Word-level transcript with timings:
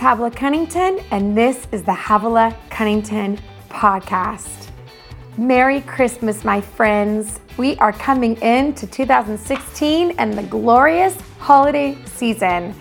Havilah 0.00 0.34
Cunnington, 0.34 0.98
and 1.10 1.36
this 1.36 1.68
is 1.72 1.82
the 1.82 1.92
Havilah 1.92 2.56
Cunnington 2.70 3.38
Podcast. 3.68 4.70
Merry 5.36 5.82
Christmas, 5.82 6.42
my 6.42 6.58
friends. 6.58 7.38
We 7.58 7.76
are 7.76 7.92
coming 7.92 8.40
into 8.40 8.86
2016 8.86 10.12
and 10.12 10.32
the 10.32 10.42
glorious 10.44 11.20
holiday 11.38 11.98
season. 12.06 12.74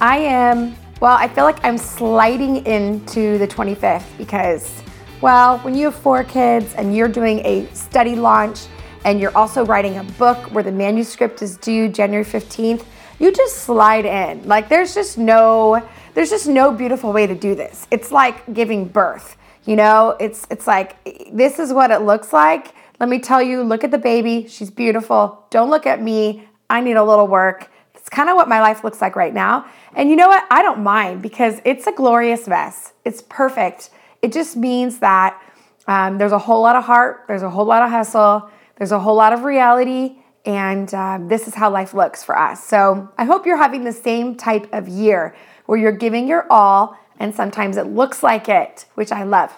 I 0.00 0.16
am, 0.16 0.74
well, 1.02 1.14
I 1.14 1.28
feel 1.28 1.44
like 1.44 1.62
I'm 1.62 1.76
sliding 1.76 2.64
into 2.64 3.36
the 3.36 3.46
25th 3.46 4.06
because, 4.16 4.82
well, 5.20 5.58
when 5.58 5.74
you 5.74 5.90
have 5.90 5.94
four 5.94 6.24
kids 6.24 6.72
and 6.72 6.96
you're 6.96 7.06
doing 7.06 7.40
a 7.44 7.66
study 7.74 8.16
launch 8.16 8.60
and 9.04 9.20
you're 9.20 9.36
also 9.36 9.62
writing 9.66 9.98
a 9.98 10.04
book 10.04 10.38
where 10.52 10.64
the 10.64 10.72
manuscript 10.72 11.42
is 11.42 11.58
due 11.58 11.90
January 11.90 12.24
15th, 12.24 12.86
you 13.18 13.30
just 13.30 13.58
slide 13.58 14.06
in. 14.06 14.42
Like 14.48 14.70
there's 14.70 14.94
just 14.94 15.18
no 15.18 15.86
there's 16.14 16.30
just 16.30 16.46
no 16.46 16.72
beautiful 16.72 17.12
way 17.12 17.26
to 17.26 17.34
do 17.34 17.54
this. 17.54 17.86
It's 17.90 18.10
like 18.10 18.52
giving 18.52 18.86
birth. 18.86 19.36
You 19.64 19.76
know, 19.76 20.16
it's 20.18 20.46
it's 20.50 20.66
like 20.66 20.96
this 21.32 21.58
is 21.58 21.72
what 21.72 21.90
it 21.90 22.02
looks 22.02 22.32
like. 22.32 22.74
Let 23.00 23.08
me 23.08 23.18
tell 23.18 23.42
you, 23.42 23.62
look 23.62 23.84
at 23.84 23.90
the 23.90 23.98
baby. 23.98 24.46
She's 24.48 24.70
beautiful. 24.70 25.44
Don't 25.50 25.70
look 25.70 25.86
at 25.86 26.02
me. 26.02 26.48
I 26.68 26.80
need 26.80 26.96
a 26.96 27.04
little 27.04 27.26
work. 27.26 27.70
It's 27.94 28.08
kind 28.08 28.28
of 28.28 28.36
what 28.36 28.48
my 28.48 28.60
life 28.60 28.84
looks 28.84 29.00
like 29.00 29.16
right 29.16 29.32
now. 29.32 29.66
And 29.94 30.10
you 30.10 30.16
know 30.16 30.28
what? 30.28 30.44
I 30.50 30.62
don't 30.62 30.82
mind 30.82 31.22
because 31.22 31.60
it's 31.64 31.86
a 31.86 31.92
glorious 31.92 32.48
mess. 32.48 32.92
It's 33.04 33.22
perfect. 33.22 33.90
It 34.22 34.32
just 34.32 34.56
means 34.56 34.98
that 34.98 35.40
um, 35.86 36.18
there's 36.18 36.32
a 36.32 36.38
whole 36.38 36.62
lot 36.62 36.76
of 36.76 36.84
heart, 36.84 37.24
there's 37.26 37.42
a 37.42 37.50
whole 37.50 37.64
lot 37.64 37.82
of 37.82 37.90
hustle, 37.90 38.50
there's 38.76 38.92
a 38.92 38.98
whole 38.98 39.16
lot 39.16 39.32
of 39.32 39.42
reality, 39.44 40.16
and 40.44 40.92
uh, 40.94 41.18
this 41.22 41.48
is 41.48 41.54
how 41.54 41.70
life 41.70 41.94
looks 41.94 42.22
for 42.22 42.38
us. 42.38 42.64
So 42.64 43.08
I 43.18 43.24
hope 43.24 43.46
you're 43.46 43.56
having 43.56 43.84
the 43.84 43.92
same 43.92 44.36
type 44.36 44.68
of 44.72 44.88
year 44.88 45.34
where 45.66 45.78
you're 45.78 45.92
giving 45.92 46.26
your 46.28 46.46
all, 46.50 46.96
and 47.18 47.34
sometimes 47.34 47.76
it 47.76 47.86
looks 47.86 48.22
like 48.22 48.48
it, 48.48 48.86
which 48.94 49.12
I 49.12 49.24
love. 49.24 49.52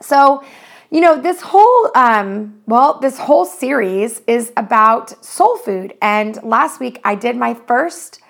So, 0.00 0.42
you 0.90 1.00
know, 1.00 1.20
this 1.20 1.40
whole 1.40 1.90
um, 1.94 2.60
well, 2.66 2.98
this 3.00 3.18
whole 3.18 3.44
series 3.44 4.22
is 4.26 4.52
about 4.56 5.24
soul 5.24 5.56
food, 5.58 5.94
and 6.00 6.42
last 6.42 6.80
week 6.80 7.00
I 7.04 7.14
did 7.14 7.36
my 7.36 7.54
first 7.54 8.20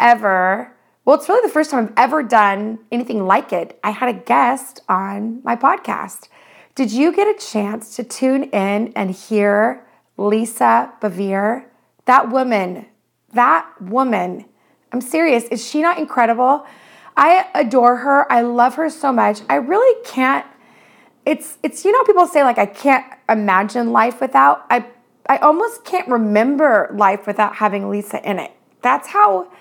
ever. 0.00 0.74
Well, 1.04 1.16
it's 1.16 1.28
really 1.28 1.46
the 1.46 1.52
first 1.52 1.70
time 1.70 1.86
I've 1.86 1.92
ever 1.96 2.22
done 2.22 2.80
anything 2.92 3.26
like 3.26 3.52
it. 3.52 3.78
I 3.82 3.90
had 3.90 4.08
a 4.08 4.18
guest 4.18 4.80
on 4.88 5.40
my 5.42 5.56
podcast. 5.56 6.28
Did 6.74 6.92
you 6.92 7.12
get 7.12 7.26
a 7.26 7.38
chance 7.38 7.96
to 7.96 8.04
tune 8.04 8.44
in 8.44 8.92
and 8.94 9.10
hear 9.10 9.86
Lisa 10.16 10.92
Bevere? 11.00 11.64
That 12.04 12.30
woman, 12.30 12.86
that 13.32 13.68
woman 13.80 14.44
I'm 14.98 15.02
serious. 15.08 15.44
Is 15.44 15.64
she 15.64 15.80
not 15.80 15.98
incredible? 15.98 16.66
I 17.16 17.46
adore 17.54 17.98
her. 17.98 18.30
I 18.32 18.40
love 18.40 18.74
her 18.74 18.90
so 18.90 19.12
much. 19.12 19.42
I 19.48 19.54
really 19.54 20.04
can't 20.04 20.44
it's 21.24 21.56
it's 21.62 21.84
you 21.84 21.92
know 21.92 22.02
people 22.02 22.26
say 22.26 22.42
like 22.42 22.58
I 22.58 22.66
can't 22.66 23.06
imagine 23.28 23.92
life 23.92 24.20
without 24.20 24.66
I 24.70 24.86
I 25.28 25.36
almost 25.36 25.84
can't 25.84 26.08
remember 26.08 26.90
life 26.92 27.28
without 27.28 27.54
having 27.54 27.88
Lisa 27.88 28.28
in 28.28 28.40
it. 28.40 28.50
That's 28.82 29.06
how 29.06 29.52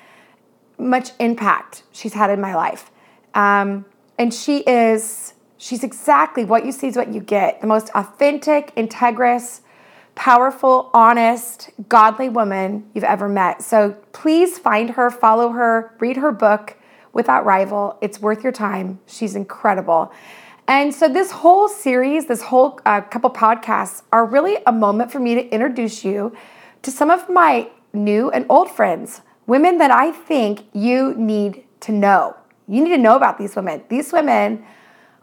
much 0.80 1.12
impact 1.20 1.84
she's 1.92 2.14
had 2.14 2.32
in 2.32 2.42
my 2.42 2.56
life. 2.56 2.90
Um, 3.36 3.86
and 4.18 4.34
she 4.34 4.62
is 4.62 5.36
she's 5.58 5.84
exactly 5.84 6.46
what 6.46 6.66
you 6.66 6.72
see 6.72 6.88
is 6.88 6.98
what 6.98 7.14
you 7.14 7.22
get. 7.22 7.62
The 7.62 7.68
most 7.68 7.92
authentic, 7.94 8.74
integrous, 8.76 9.62
powerful, 10.18 10.90
honest, 10.96 11.70
godly 11.88 12.28
woman 12.28 12.90
you've 12.96 13.04
ever 13.04 13.30
met. 13.30 13.62
So 13.62 13.92
please 14.14 14.58
find 14.58 14.90
her, 14.90 15.12
follow 15.12 15.50
her, 15.50 15.96
read 16.00 16.18
her 16.18 16.32
book, 16.32 16.76
Without 17.14 17.46
Rival. 17.46 17.98
It's 18.02 18.20
worth 18.20 18.44
your 18.44 18.52
time. 18.52 19.00
She's 19.06 19.36
incredible. 19.36 20.12
And 20.68 20.94
so, 20.94 21.08
this 21.08 21.32
whole 21.32 21.70
series, 21.70 22.26
this 22.26 22.42
whole 22.42 22.80
uh, 22.86 23.02
couple 23.02 23.30
podcasts 23.30 24.02
are 24.12 24.26
really 24.26 24.58
a 24.66 24.72
moment 24.72 25.12
for 25.12 25.20
me 25.20 25.36
to 25.36 25.48
introduce 25.50 26.04
you 26.04 26.36
to 26.82 26.92
some 26.92 27.10
of 27.10 27.30
my 27.30 27.70
new 27.94 28.30
and 28.32 28.46
old 28.50 28.70
friends, 28.70 29.22
women 29.46 29.78
that 29.78 29.92
I 29.92 30.12
think 30.12 30.66
you 30.74 31.14
need 31.16 31.64
to 31.82 31.92
know. 31.92 32.36
You 32.68 32.84
need 32.84 32.90
to 32.90 32.98
know 32.98 33.16
about 33.16 33.38
these 33.38 33.56
women. 33.56 33.84
These 33.88 34.12
women 34.12 34.66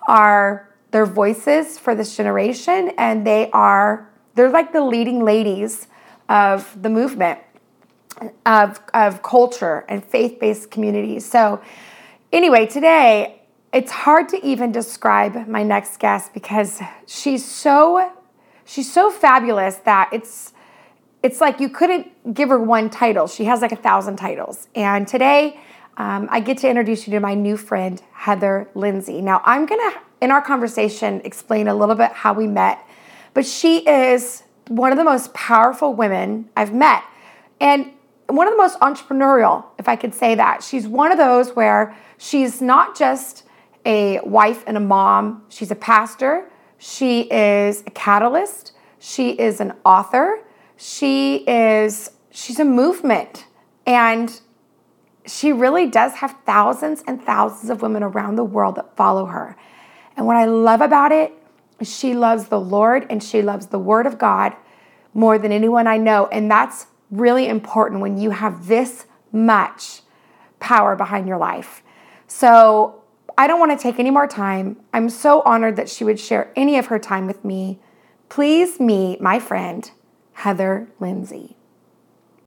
are 0.08 0.68
their 0.92 1.04
voices 1.04 1.78
for 1.78 1.94
this 1.94 2.16
generation, 2.16 2.92
and 2.96 3.26
they 3.26 3.50
are 3.50 4.08
they're 4.34 4.50
like 4.50 4.72
the 4.72 4.80
leading 4.80 5.24
ladies 5.24 5.86
of 6.28 6.80
the 6.80 6.88
movement 6.88 7.38
of, 8.46 8.80
of 8.92 9.22
culture 9.22 9.84
and 9.88 10.04
faith-based 10.04 10.70
communities. 10.70 11.28
So 11.28 11.60
anyway, 12.32 12.66
today 12.66 13.42
it's 13.72 13.90
hard 13.90 14.28
to 14.30 14.46
even 14.46 14.72
describe 14.72 15.48
my 15.48 15.62
next 15.62 15.98
guest 15.98 16.32
because 16.32 16.80
she's 17.06 17.44
so 17.44 18.12
she's 18.64 18.90
so 18.90 19.10
fabulous 19.10 19.76
that 19.78 20.08
it's 20.12 20.52
it's 21.22 21.40
like 21.40 21.58
you 21.58 21.68
couldn't 21.70 22.34
give 22.34 22.50
her 22.50 22.58
one 22.58 22.90
title. 22.90 23.26
She 23.26 23.44
has 23.44 23.62
like 23.62 23.72
a 23.72 23.76
thousand 23.76 24.16
titles. 24.16 24.68
And 24.74 25.08
today 25.08 25.58
um, 25.96 26.28
I 26.30 26.40
get 26.40 26.58
to 26.58 26.68
introduce 26.68 27.06
you 27.06 27.12
to 27.12 27.20
my 27.20 27.34
new 27.34 27.56
friend, 27.56 28.02
Heather 28.12 28.68
Lindsey. 28.74 29.22
Now, 29.22 29.40
I'm 29.44 29.66
to, 29.66 29.92
in 30.20 30.30
our 30.30 30.42
conversation, 30.42 31.22
explain 31.24 31.68
a 31.68 31.74
little 31.74 31.94
bit 31.94 32.12
how 32.12 32.32
we 32.34 32.46
met 32.46 32.84
but 33.34 33.44
she 33.44 33.78
is 33.86 34.44
one 34.68 34.92
of 34.92 34.98
the 34.98 35.04
most 35.04 35.34
powerful 35.34 35.92
women 35.92 36.48
I've 36.56 36.72
met. 36.72 37.02
And 37.60 37.92
one 38.28 38.46
of 38.46 38.52
the 38.52 38.58
most 38.58 38.78
entrepreneurial, 38.80 39.64
if 39.78 39.88
I 39.88 39.96
could 39.96 40.14
say 40.14 40.34
that. 40.34 40.62
She's 40.62 40.88
one 40.88 41.12
of 41.12 41.18
those 41.18 41.54
where 41.54 41.96
she's 42.16 42.62
not 42.62 42.96
just 42.96 43.44
a 43.84 44.20
wife 44.20 44.64
and 44.66 44.76
a 44.76 44.80
mom, 44.80 45.44
she's 45.50 45.70
a 45.70 45.76
pastor, 45.76 46.48
she 46.78 47.22
is 47.30 47.82
a 47.86 47.90
catalyst, 47.90 48.72
she 48.98 49.30
is 49.30 49.60
an 49.60 49.74
author, 49.84 50.40
she 50.76 51.44
is 51.46 52.10
she's 52.30 52.58
a 52.58 52.64
movement 52.64 53.46
and 53.86 54.40
she 55.26 55.52
really 55.52 55.86
does 55.86 56.14
have 56.14 56.36
thousands 56.44 57.02
and 57.06 57.22
thousands 57.22 57.70
of 57.70 57.80
women 57.82 58.02
around 58.02 58.36
the 58.36 58.44
world 58.44 58.74
that 58.76 58.96
follow 58.96 59.26
her. 59.26 59.56
And 60.16 60.26
what 60.26 60.36
I 60.36 60.44
love 60.46 60.80
about 60.80 61.12
it 61.12 61.32
she 61.82 62.14
loves 62.14 62.48
the 62.48 62.60
Lord 62.60 63.06
and 63.10 63.22
she 63.22 63.42
loves 63.42 63.66
the 63.66 63.78
Word 63.78 64.06
of 64.06 64.18
God 64.18 64.54
more 65.12 65.38
than 65.38 65.52
anyone 65.52 65.86
I 65.86 65.96
know. 65.96 66.26
And 66.28 66.50
that's 66.50 66.86
really 67.10 67.48
important 67.48 68.00
when 68.00 68.18
you 68.18 68.30
have 68.30 68.66
this 68.66 69.06
much 69.32 70.02
power 70.60 70.96
behind 70.96 71.28
your 71.28 71.38
life. 71.38 71.82
So 72.26 73.02
I 73.36 73.46
don't 73.46 73.58
want 73.58 73.78
to 73.78 73.82
take 73.82 73.98
any 73.98 74.10
more 74.10 74.26
time. 74.26 74.76
I'm 74.92 75.08
so 75.08 75.42
honored 75.42 75.76
that 75.76 75.88
she 75.88 76.04
would 76.04 76.20
share 76.20 76.52
any 76.56 76.78
of 76.78 76.86
her 76.86 76.98
time 76.98 77.26
with 77.26 77.44
me. 77.44 77.80
Please 78.28 78.80
meet 78.80 79.20
my 79.20 79.38
friend, 79.38 79.90
Heather 80.32 80.88
Lindsey. 81.00 81.56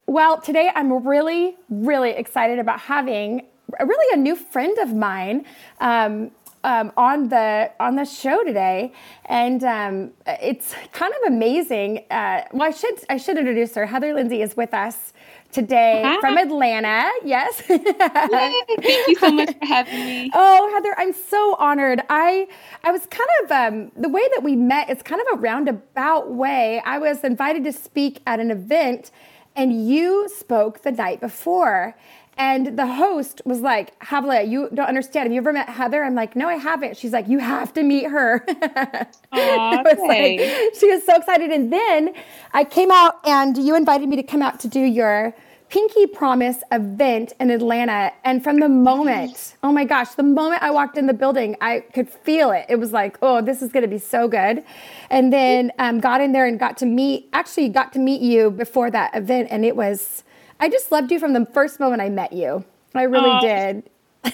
Well, 0.06 0.40
today 0.40 0.72
I'm 0.74 1.06
really, 1.06 1.58
really 1.70 2.12
excited 2.12 2.60
about 2.60 2.80
having 2.80 3.46
really 3.80 4.14
a 4.14 4.18
new 4.18 4.36
friend 4.36 4.78
of 4.78 4.94
mine. 4.94 5.46
Um, 5.82 6.32
um, 6.68 6.92
on 6.98 7.30
the 7.30 7.72
on 7.80 7.96
the 7.96 8.04
show 8.04 8.44
today, 8.44 8.92
and 9.26 9.64
um, 9.64 10.12
it's 10.28 10.76
kind 10.92 11.14
of 11.14 11.34
amazing. 11.34 12.04
Uh, 12.12 12.44
well, 12.52 12.68
I 12.68 12.72
should 12.72 13.00
I 13.10 13.16
should 13.16 13.38
introduce 13.38 13.74
her. 13.76 13.86
Heather 13.86 14.14
Lindsey 14.14 14.42
is 14.42 14.58
with 14.58 14.74
us 14.74 15.14
today 15.54 16.02
Hi. 16.06 16.20
from 16.20 16.38
Atlanta. 16.38 17.10
Yes. 17.24 17.64
Yay, 17.70 17.80
thank 17.80 19.08
you 19.08 19.16
so 19.16 19.32
much 19.32 19.58
for 19.58 19.66
having 19.66 20.06
me. 20.06 20.30
Oh, 20.36 20.70
Heather, 20.74 20.94
I'm 20.98 21.14
so 21.14 21.56
honored. 21.56 22.02
I 22.10 22.48
I 22.84 22.92
was 22.92 23.06
kind 23.08 23.30
of 23.44 23.52
um, 23.52 23.92
the 23.96 24.10
way 24.10 24.28
that 24.36 24.44
we 24.44 24.58
met 24.58 24.90
is 24.90 25.02
kind 25.02 25.22
of 25.22 25.40
a 25.40 25.42
roundabout 25.42 26.32
way. 26.32 26.82
I 26.86 26.98
was 26.98 27.24
invited 27.24 27.64
to 27.64 27.72
speak 27.72 28.22
at 28.28 28.42
an 28.42 28.52
event, 28.52 29.12
and 29.56 29.88
you 29.88 30.28
spoke 30.36 30.82
the 30.82 30.92
night 30.92 31.22
before. 31.22 31.96
And 32.38 32.78
the 32.78 32.86
host 32.86 33.42
was 33.46 33.62
like, 33.62 34.00
Havilah, 34.04 34.44
you 34.44 34.70
don't 34.74 34.88
understand. 34.88 35.26
Have 35.26 35.34
you 35.34 35.40
ever 35.40 35.52
met 35.52 35.70
Heather? 35.70 36.04
I'm 36.04 36.14
like, 36.14 36.36
no, 36.36 36.48
I 36.48 36.56
haven't. 36.56 36.96
She's 36.96 37.12
like, 37.12 37.28
you 37.28 37.40
have 37.40 37.74
to 37.74 37.84
meet 37.84 38.06
her. 38.06 38.46
Aww, 39.34 40.08
like, 40.08 40.40
she 40.80 40.92
was 40.92 41.04
so 41.04 41.16
excited. 41.16 41.50
And 41.52 41.74
then 41.74 42.14
I 42.54 42.64
came 42.64 42.92
out 42.92 43.16
and 43.26 43.58
you 43.58 43.76
invited 43.76 44.08
me 44.08 44.16
to 44.18 44.24
come 44.24 44.44
out 44.44 44.60
to 44.62 44.68
do 44.68 44.80
your 44.80 45.34
Pinky 45.70 46.06
Promise 46.06 46.64
event 46.72 47.34
in 47.40 47.50
Atlanta. 47.50 48.14
And 48.24 48.44
from 48.44 48.60
the 48.60 48.70
moment, 48.70 49.56
oh 49.64 49.72
my 49.72 49.84
gosh, 49.84 50.12
the 50.12 50.24
moment 50.24 50.64
I 50.64 50.72
walked 50.72 50.98
in 50.98 51.08
the 51.08 51.14
building, 51.14 51.58
I 51.60 51.82
could 51.94 52.10
feel 52.10 52.52
it. 52.52 52.68
It 52.70 52.78
was 52.78 52.94
like, 52.94 53.18
oh, 53.22 53.42
this 53.42 53.62
is 53.62 53.72
going 53.72 53.82
to 53.82 53.90
be 53.90 53.98
so 53.98 54.28
good. 54.28 54.64
And 55.10 55.34
then 55.34 55.72
um, 55.80 56.00
got 56.00 56.22
in 56.22 56.32
there 56.32 56.46
and 56.46 56.58
got 56.58 56.78
to 56.78 56.86
meet, 56.86 57.30
actually 57.34 57.70
got 57.70 57.94
to 57.94 58.00
meet 58.00 58.22
you 58.22 58.52
before 58.52 58.90
that 58.92 59.16
event. 59.16 59.50
And 59.52 59.66
it 59.66 59.76
was, 59.76 60.24
I 60.60 60.70
just 60.70 60.92
loved 60.92 61.12
you 61.12 61.20
from 61.20 61.34
the 61.34 61.46
first 61.46 61.80
moment 61.80 62.02
I 62.02 62.10
met 62.10 62.34
you. 62.34 62.66
I 62.96 63.04
really 63.04 63.30
oh, 63.30 63.42
did. 63.42 63.90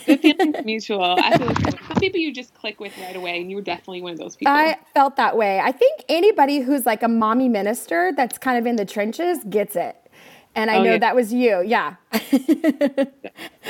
The 0.06 0.18
feeling's 0.18 0.66
mutual. 0.66 1.16
I 1.20 1.38
feel 1.38 1.48
like 1.48 1.82
some 1.88 1.98
people 1.98 2.20
you 2.20 2.34
just 2.34 2.54
click 2.56 2.80
with 2.80 2.98
right 2.98 3.16
away, 3.16 3.40
and 3.40 3.50
you 3.50 3.58
were 3.58 3.62
definitely 3.62 4.02
one 4.02 4.14
of 4.14 4.20
those 4.20 4.36
people. 4.36 4.54
I 4.54 4.78
felt 4.94 5.18
that 5.18 5.38
way. 5.38 5.60
I 5.60 5.72
think 5.72 6.04
anybody 6.10 6.60
who's 6.60 6.86
like 6.86 7.04
a 7.04 7.08
mommy 7.08 7.50
minister 7.50 8.12
that's 8.16 8.38
kind 8.38 8.58
of 8.58 8.66
in 8.66 8.76
the 8.78 8.86
trenches 8.86 9.40
gets 9.50 9.76
it. 9.76 9.98
And 10.56 10.70
I 10.70 10.78
oh, 10.78 10.84
know 10.84 10.92
yeah. 10.94 10.98
that 11.00 11.16
was 11.16 11.34
you. 11.34 11.64
Yeah. 11.66 11.96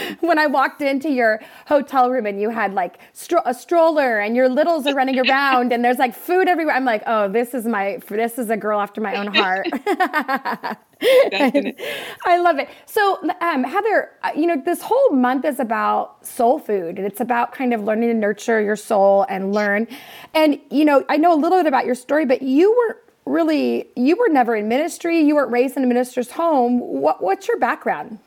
when 0.22 0.40
I 0.40 0.48
walked 0.48 0.82
into 0.82 1.10
your 1.10 1.42
hotel 1.68 2.10
room 2.10 2.26
and 2.26 2.40
you 2.40 2.50
had 2.50 2.74
like 2.74 3.00
stro- 3.14 3.42
a 3.46 3.54
stroller 3.54 4.20
and 4.20 4.36
your 4.36 4.50
littles 4.50 4.86
are 4.88 4.96
running 4.96 5.20
around 5.20 5.72
and 5.72 5.84
there's 5.84 5.98
like 5.98 6.16
food 6.16 6.48
everywhere, 6.48 6.76
I'm 6.76 6.86
like, 6.86 7.04
oh, 7.06 7.28
this 7.30 7.54
is 7.54 7.66
my, 7.66 8.00
this 8.10 8.38
is 8.38 8.50
a 8.50 8.58
girl 8.58 8.80
after 8.80 9.02
my 9.02 9.16
own 9.16 9.28
heart. 9.28 9.68
I 12.26 12.38
love 12.40 12.60
it. 12.60 12.70
So, 12.86 13.20
um, 13.42 13.64
Heather, 13.64 14.12
uh, 14.24 14.32
you 14.36 14.48
know, 14.48 14.62
this 14.64 14.82
whole 14.82 15.10
month 15.10 15.44
is 15.44 15.60
about 15.60 16.26
soul 16.26 16.60
food 16.60 16.98
and 16.98 17.06
it's 17.06 17.20
about 17.20 17.52
kind 17.52 17.74
of 17.74 17.84
learning 17.84 18.10
to 18.10 18.14
nurture 18.14 18.62
your 18.62 18.76
soul 18.76 19.26
and 19.28 19.54
learn. 19.54 19.88
And, 20.34 20.60
you 20.70 20.86
know, 20.86 21.04
I 21.10 21.18
know 21.18 21.34
a 21.34 21.40
little 21.40 21.60
bit 21.60 21.68
about 21.68 21.86
your 21.86 21.96
story, 21.96 22.26
but 22.26 22.42
you 22.42 22.72
weren't 22.72 23.00
really, 23.26 23.90
you 23.96 24.16
were 24.18 24.30
never 24.30 24.56
in 24.56 24.68
ministry. 24.68 25.20
You 25.20 25.36
weren't 25.36 25.52
raised 25.52 25.76
in 25.78 25.84
a 25.84 25.88
minister's 25.88 26.32
home. 26.32 26.80
What, 26.80 27.22
what's 27.22 27.48
your 27.48 27.58
background? 27.60 28.20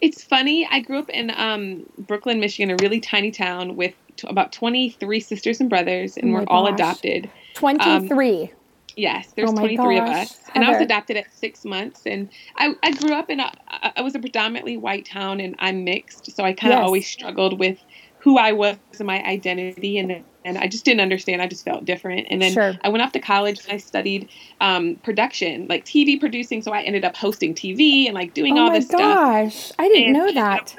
It's 0.00 0.22
funny. 0.22 0.66
I 0.70 0.80
grew 0.80 0.98
up 0.98 1.08
in 1.10 1.32
um, 1.36 1.86
Brooklyn, 1.98 2.40
Michigan, 2.40 2.70
a 2.70 2.76
really 2.82 3.00
tiny 3.00 3.30
town 3.30 3.76
with 3.76 3.94
t- 4.16 4.28
about 4.28 4.52
23 4.52 5.20
sisters 5.20 5.60
and 5.60 5.70
brothers, 5.70 6.16
and 6.16 6.30
oh 6.30 6.34
we're 6.34 6.40
gosh. 6.40 6.48
all 6.50 6.66
adopted. 6.66 7.30
23. 7.54 8.42
Um, 8.42 8.48
yes, 8.96 9.32
there's 9.36 9.50
oh 9.50 9.56
23 9.56 9.98
gosh. 9.98 10.08
of 10.08 10.14
us. 10.14 10.40
And 10.54 10.64
Heather. 10.64 10.76
I 10.76 10.78
was 10.78 10.84
adopted 10.84 11.16
at 11.16 11.32
six 11.32 11.64
months. 11.64 12.02
And 12.06 12.28
I, 12.56 12.74
I 12.82 12.92
grew 12.92 13.14
up 13.14 13.30
in 13.30 13.40
a, 13.40 13.52
I 13.96 14.02
was 14.02 14.14
a 14.14 14.18
predominantly 14.18 14.76
white 14.76 15.06
town, 15.06 15.40
and 15.40 15.54
I'm 15.58 15.84
mixed. 15.84 16.34
So 16.34 16.44
I 16.44 16.52
kind 16.52 16.72
of 16.72 16.78
yes. 16.78 16.86
always 16.86 17.06
struggled 17.06 17.58
with 17.58 17.78
who 18.18 18.38
I 18.38 18.52
was 18.52 18.76
and 18.98 19.06
my 19.06 19.22
identity. 19.24 19.98
And 19.98 20.24
and 20.46 20.56
I 20.56 20.68
just 20.68 20.84
didn't 20.84 21.00
understand. 21.00 21.42
I 21.42 21.48
just 21.48 21.64
felt 21.64 21.84
different. 21.84 22.28
And 22.30 22.40
then 22.40 22.52
sure. 22.52 22.74
I 22.82 22.88
went 22.88 23.02
off 23.02 23.12
to 23.12 23.20
college 23.20 23.64
and 23.64 23.72
I 23.72 23.76
studied 23.78 24.28
um, 24.60 24.94
production, 24.96 25.66
like 25.68 25.84
TV 25.84 26.18
producing. 26.18 26.62
So 26.62 26.72
I 26.72 26.82
ended 26.82 27.04
up 27.04 27.16
hosting 27.16 27.52
TV 27.52 28.06
and 28.06 28.14
like 28.14 28.32
doing 28.32 28.56
oh 28.56 28.62
all 28.62 28.70
this 28.72 28.86
gosh. 28.86 28.98
stuff. 29.00 29.18
Oh 29.18 29.32
my 29.32 29.44
gosh, 29.44 29.72
I 29.78 29.88
didn't 29.88 30.04
and, 30.04 30.12
know 30.14 30.32
that. 30.32 30.76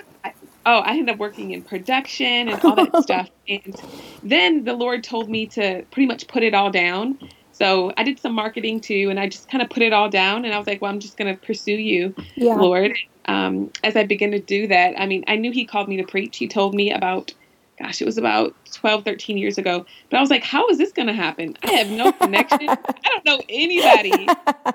oh, 0.66 0.80
I 0.80 0.92
ended 0.92 1.10
up 1.10 1.18
working 1.18 1.52
in 1.52 1.62
production 1.62 2.50
and 2.50 2.64
all 2.64 2.76
that 2.76 2.96
stuff. 3.04 3.30
And 3.48 3.82
then 4.24 4.64
the 4.64 4.74
Lord 4.74 5.04
told 5.04 5.30
me 5.30 5.46
to 5.48 5.84
pretty 5.92 6.08
much 6.08 6.28
put 6.28 6.44
it 6.44 6.54
all 6.54 6.72
down. 6.72 7.20
So 7.52 7.92
I 7.98 8.04
did 8.04 8.20
some 8.20 8.34
marketing 8.34 8.80
too, 8.80 9.08
and 9.10 9.20
I 9.20 9.28
just 9.28 9.50
kind 9.50 9.64
of 9.64 9.70
put 9.70 9.82
it 9.82 9.92
all 9.92 10.10
down. 10.10 10.46
And 10.46 10.54
I 10.54 10.58
was 10.60 10.68
like, 10.68 10.82
well, 10.82 10.92
I'm 10.92 11.00
just 11.00 11.18
going 11.18 11.36
to 11.36 11.46
pursue 11.46 11.72
you, 11.72 12.16
yeah. 12.36 12.56
Lord. 12.56 12.96
Um, 13.26 13.72
as 13.84 13.96
I 13.96 14.06
began 14.06 14.32
to 14.32 14.40
do 14.40 14.68
that, 14.68 14.94
I 14.98 15.08
mean, 15.08 15.26
I 15.28 15.36
knew 15.36 15.52
He 15.52 15.66
called 15.66 15.90
me 15.90 15.98
to 15.98 16.04
preach. 16.04 16.38
He 16.38 16.48
told 16.48 16.76
me 16.76 16.92
about 16.92 17.34
gosh, 17.78 18.02
it 18.02 18.06
was 18.06 18.18
about 18.18 18.56
12, 18.74 19.04
13 19.06 19.38
years 19.38 19.58
ago. 19.58 19.86
But 20.10 20.18
I 20.18 20.22
was 20.22 20.30
like, 20.30 20.44
how 20.44 20.68
is 20.70 20.78
this 20.78 20.92
going 20.92 21.08
to 21.08 21.14
happen? 21.14 21.56
I 21.64 21.72
have 21.72 21.90
no 21.90 22.12
connection. 22.12 22.70
I 22.70 22.76
don't 23.04 23.26
know 23.26 23.42
anybody. 23.50 24.26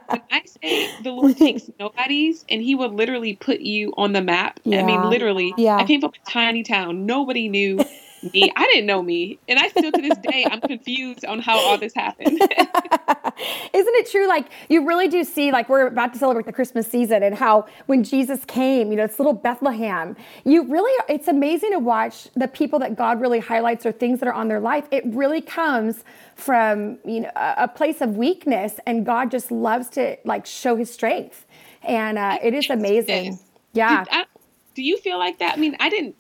When 0.08 0.22
I 0.30 0.42
say 0.44 1.02
the 1.02 1.10
Lord 1.12 1.36
takes 1.36 1.70
nobodies 1.78 2.44
and 2.48 2.62
he 2.62 2.74
will 2.74 2.92
literally 2.92 3.34
put 3.34 3.60
you 3.60 3.92
on 3.96 4.12
the 4.12 4.22
map. 4.22 4.60
Yeah. 4.64 4.80
I 4.80 4.84
mean, 4.84 5.02
literally. 5.10 5.52
Yeah. 5.56 5.76
I 5.76 5.84
came 5.84 6.00
from 6.00 6.12
a 6.14 6.30
tiny 6.30 6.62
town. 6.62 7.06
Nobody 7.06 7.48
knew 7.48 7.80
me. 8.22 8.52
I 8.56 8.66
didn't 8.66 8.86
know 8.86 9.02
me. 9.02 9.38
And 9.48 9.58
I 9.58 9.68
still 9.68 9.90
to 9.90 10.00
this 10.00 10.18
day, 10.18 10.46
I'm 10.50 10.60
confused 10.60 11.24
on 11.24 11.38
how 11.40 11.58
all 11.58 11.78
this 11.78 11.94
happened. 11.94 12.40
Isn't 12.40 13.94
it 13.94 14.10
true? 14.10 14.28
Like, 14.28 14.46
you 14.68 14.86
really 14.86 15.08
do 15.08 15.24
see, 15.24 15.50
like, 15.50 15.68
we're 15.68 15.86
about 15.86 16.12
to 16.12 16.18
celebrate 16.18 16.46
the 16.46 16.52
Christmas 16.52 16.86
season 16.86 17.22
and 17.22 17.34
how 17.34 17.66
when 17.86 18.04
Jesus 18.04 18.44
came, 18.44 18.90
you 18.90 18.96
know, 18.96 19.04
it's 19.04 19.18
little 19.18 19.32
Bethlehem. 19.32 20.16
You 20.44 20.64
really, 20.64 20.92
it's 21.08 21.28
amazing 21.28 21.72
to 21.72 21.78
watch 21.78 22.28
the 22.34 22.48
people 22.48 22.78
that 22.80 22.96
God 22.96 23.20
really 23.20 23.40
highlights 23.40 23.84
or 23.86 23.92
things 23.92 24.20
that 24.20 24.28
are 24.28 24.34
on 24.34 24.48
their 24.48 24.60
life. 24.60 24.86
It 24.90 25.04
really 25.06 25.40
comes 25.40 26.04
from, 26.34 26.98
you 27.04 27.20
know, 27.20 27.30
a, 27.34 27.68
place 27.68 28.00
of 28.00 28.16
weakness 28.16 28.78
and 28.86 29.06
God 29.06 29.30
just 29.30 29.50
loves 29.50 29.88
to, 29.90 30.16
like, 30.24 30.46
show 30.46 30.76
his 30.76 30.92
strength. 30.92 31.46
And 31.82 32.18
uh, 32.18 32.38
it 32.42 32.54
is 32.54 32.68
amazing. 32.70 33.38
Yeah. 33.72 34.04
I, 34.10 34.26
do 34.74 34.82
you 34.82 34.98
feel 34.98 35.18
like 35.18 35.38
that? 35.38 35.54
I 35.54 35.56
mean, 35.56 35.76
I 35.80 35.88
didn't 35.88 36.16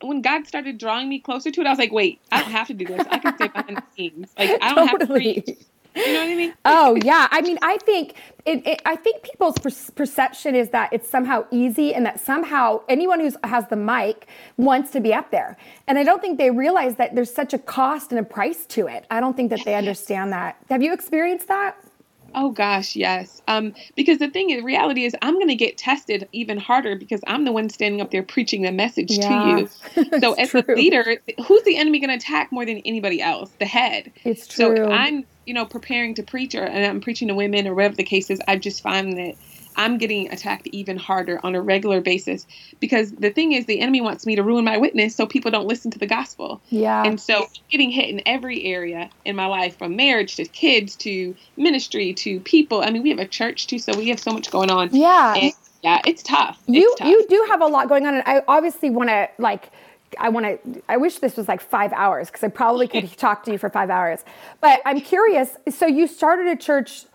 when 0.00 0.22
God 0.22 0.46
started 0.46 0.78
drawing 0.78 1.08
me 1.08 1.18
closer 1.18 1.50
to 1.50 1.60
it, 1.60 1.66
I 1.66 1.70
was 1.70 1.78
like, 1.78 1.92
wait, 1.92 2.20
I 2.30 2.42
don't 2.42 2.50
have 2.50 2.66
to 2.68 2.74
do 2.74 2.84
this. 2.84 3.06
I 3.10 3.18
can 3.18 3.34
stay 3.36 3.48
behind 3.54 3.76
the 3.76 3.82
scenes. 3.96 4.32
Like 4.38 4.58
I 4.62 4.74
don't 4.74 4.88
totally. 4.88 5.34
have 5.34 5.44
to 5.44 5.54
preach. 5.54 5.66
You 5.94 6.12
know 6.14 6.20
what 6.20 6.30
I 6.30 6.34
mean? 6.34 6.54
oh 6.64 6.98
yeah. 7.04 7.28
I 7.30 7.40
mean, 7.42 7.58
I 7.62 7.76
think 7.78 8.14
it, 8.46 8.66
it, 8.66 8.82
I 8.86 8.96
think 8.96 9.22
people's 9.22 9.58
per- 9.58 9.92
perception 9.94 10.54
is 10.54 10.70
that 10.70 10.92
it's 10.92 11.08
somehow 11.08 11.44
easy 11.50 11.94
and 11.94 12.06
that 12.06 12.18
somehow 12.18 12.80
anyone 12.88 13.20
who 13.20 13.30
has 13.44 13.68
the 13.68 13.76
mic 13.76 14.26
wants 14.56 14.90
to 14.92 15.00
be 15.00 15.12
up 15.12 15.30
there. 15.30 15.56
And 15.86 15.98
I 15.98 16.04
don't 16.04 16.20
think 16.20 16.38
they 16.38 16.50
realize 16.50 16.96
that 16.96 17.14
there's 17.14 17.32
such 17.32 17.52
a 17.52 17.58
cost 17.58 18.10
and 18.10 18.18
a 18.18 18.24
price 18.24 18.64
to 18.66 18.86
it. 18.86 19.06
I 19.10 19.20
don't 19.20 19.36
think 19.36 19.50
that 19.50 19.60
they 19.64 19.74
understand 19.74 20.32
that. 20.32 20.56
Have 20.70 20.82
you 20.82 20.92
experienced 20.92 21.48
that? 21.48 21.76
Oh 22.34 22.50
gosh, 22.50 22.96
yes. 22.96 23.42
Um, 23.48 23.74
because 23.96 24.18
the 24.18 24.28
thing 24.28 24.50
is, 24.50 24.62
reality 24.62 25.04
is, 25.04 25.14
I'm 25.22 25.34
going 25.34 25.48
to 25.48 25.54
get 25.54 25.78
tested 25.78 26.28
even 26.32 26.58
harder 26.58 26.96
because 26.96 27.20
I'm 27.26 27.44
the 27.44 27.52
one 27.52 27.68
standing 27.70 28.00
up 28.00 28.10
there 28.10 28.22
preaching 28.22 28.62
the 28.62 28.72
message 28.72 29.10
yeah. 29.12 29.28
to 29.28 29.60
you. 29.60 29.68
So 30.20 30.34
as 30.34 30.50
true. 30.50 30.62
a 30.68 30.72
leader, 30.72 31.16
who's 31.46 31.62
the 31.64 31.76
enemy 31.76 31.98
going 31.98 32.10
to 32.10 32.16
attack 32.16 32.52
more 32.52 32.64
than 32.64 32.78
anybody 32.84 33.20
else? 33.20 33.50
The 33.58 33.66
head. 33.66 34.12
It's 34.24 34.46
true. 34.46 34.76
So 34.76 34.90
I'm, 34.90 35.24
you 35.46 35.54
know, 35.54 35.64
preparing 35.64 36.14
to 36.14 36.22
preach 36.22 36.54
or 36.54 36.62
and 36.62 36.84
I'm 36.84 37.00
preaching 37.00 37.28
to 37.28 37.34
women 37.34 37.66
or 37.66 37.74
whatever 37.74 37.96
the 37.96 38.04
case 38.04 38.30
is. 38.30 38.40
I 38.46 38.56
just 38.56 38.82
find 38.82 39.16
that 39.18 39.36
I'm 39.76 39.98
getting 39.98 40.30
attacked 40.32 40.66
even 40.68 40.96
harder 40.96 41.40
on 41.44 41.54
a 41.54 41.62
regular 41.62 42.00
basis 42.00 42.46
because 42.80 43.12
the 43.12 43.30
thing 43.30 43.52
is, 43.52 43.66
the 43.66 43.80
enemy 43.80 44.00
wants 44.00 44.26
me 44.26 44.36
to 44.36 44.42
ruin 44.42 44.64
my 44.64 44.76
witness 44.76 45.14
so 45.14 45.26
people 45.26 45.50
don't 45.50 45.66
listen 45.66 45.90
to 45.92 45.98
the 45.98 46.06
gospel. 46.06 46.60
Yeah. 46.70 47.04
And 47.04 47.20
so 47.20 47.48
getting 47.70 47.90
hit 47.90 48.08
in 48.08 48.22
every 48.26 48.64
area 48.64 49.10
in 49.24 49.36
my 49.36 49.46
life 49.46 49.78
from 49.78 49.96
marriage 49.96 50.36
to 50.36 50.44
kids 50.44 50.96
to 50.96 51.34
ministry 51.56 52.14
to 52.14 52.40
people. 52.40 52.82
I 52.82 52.90
mean, 52.90 53.02
we 53.02 53.10
have 53.10 53.18
a 53.18 53.26
church 53.26 53.66
too, 53.66 53.78
so 53.78 53.96
we 53.96 54.08
have 54.08 54.20
so 54.20 54.32
much 54.32 54.50
going 54.50 54.70
on. 54.70 54.90
Yeah. 54.92 55.34
And 55.34 55.52
yeah, 55.82 56.00
it's 56.06 56.22
tough. 56.22 56.62
You 56.66 56.88
it's 56.92 57.00
tough. 57.00 57.08
you 57.08 57.26
do 57.28 57.46
have 57.48 57.60
a 57.60 57.66
lot 57.66 57.88
going 57.88 58.06
on, 58.06 58.14
and 58.14 58.22
I 58.26 58.42
obviously 58.48 58.90
want 58.90 59.10
to 59.10 59.28
like. 59.38 59.70
I 60.18 60.28
want 60.28 60.44
to. 60.46 60.82
I 60.88 60.98
wish 60.98 61.18
this 61.18 61.36
was 61.36 61.48
like 61.48 61.60
five 61.60 61.92
hours 61.94 62.28
because 62.28 62.44
I 62.44 62.48
probably 62.48 62.86
could 62.86 63.10
talk 63.16 63.44
to 63.44 63.52
you 63.52 63.58
for 63.58 63.68
five 63.68 63.90
hours. 63.90 64.24
But 64.60 64.80
I'm 64.84 65.00
curious. 65.00 65.56
So 65.70 65.86
you 65.86 66.06
started 66.06 66.46
a 66.46 66.56
church. 66.56 67.06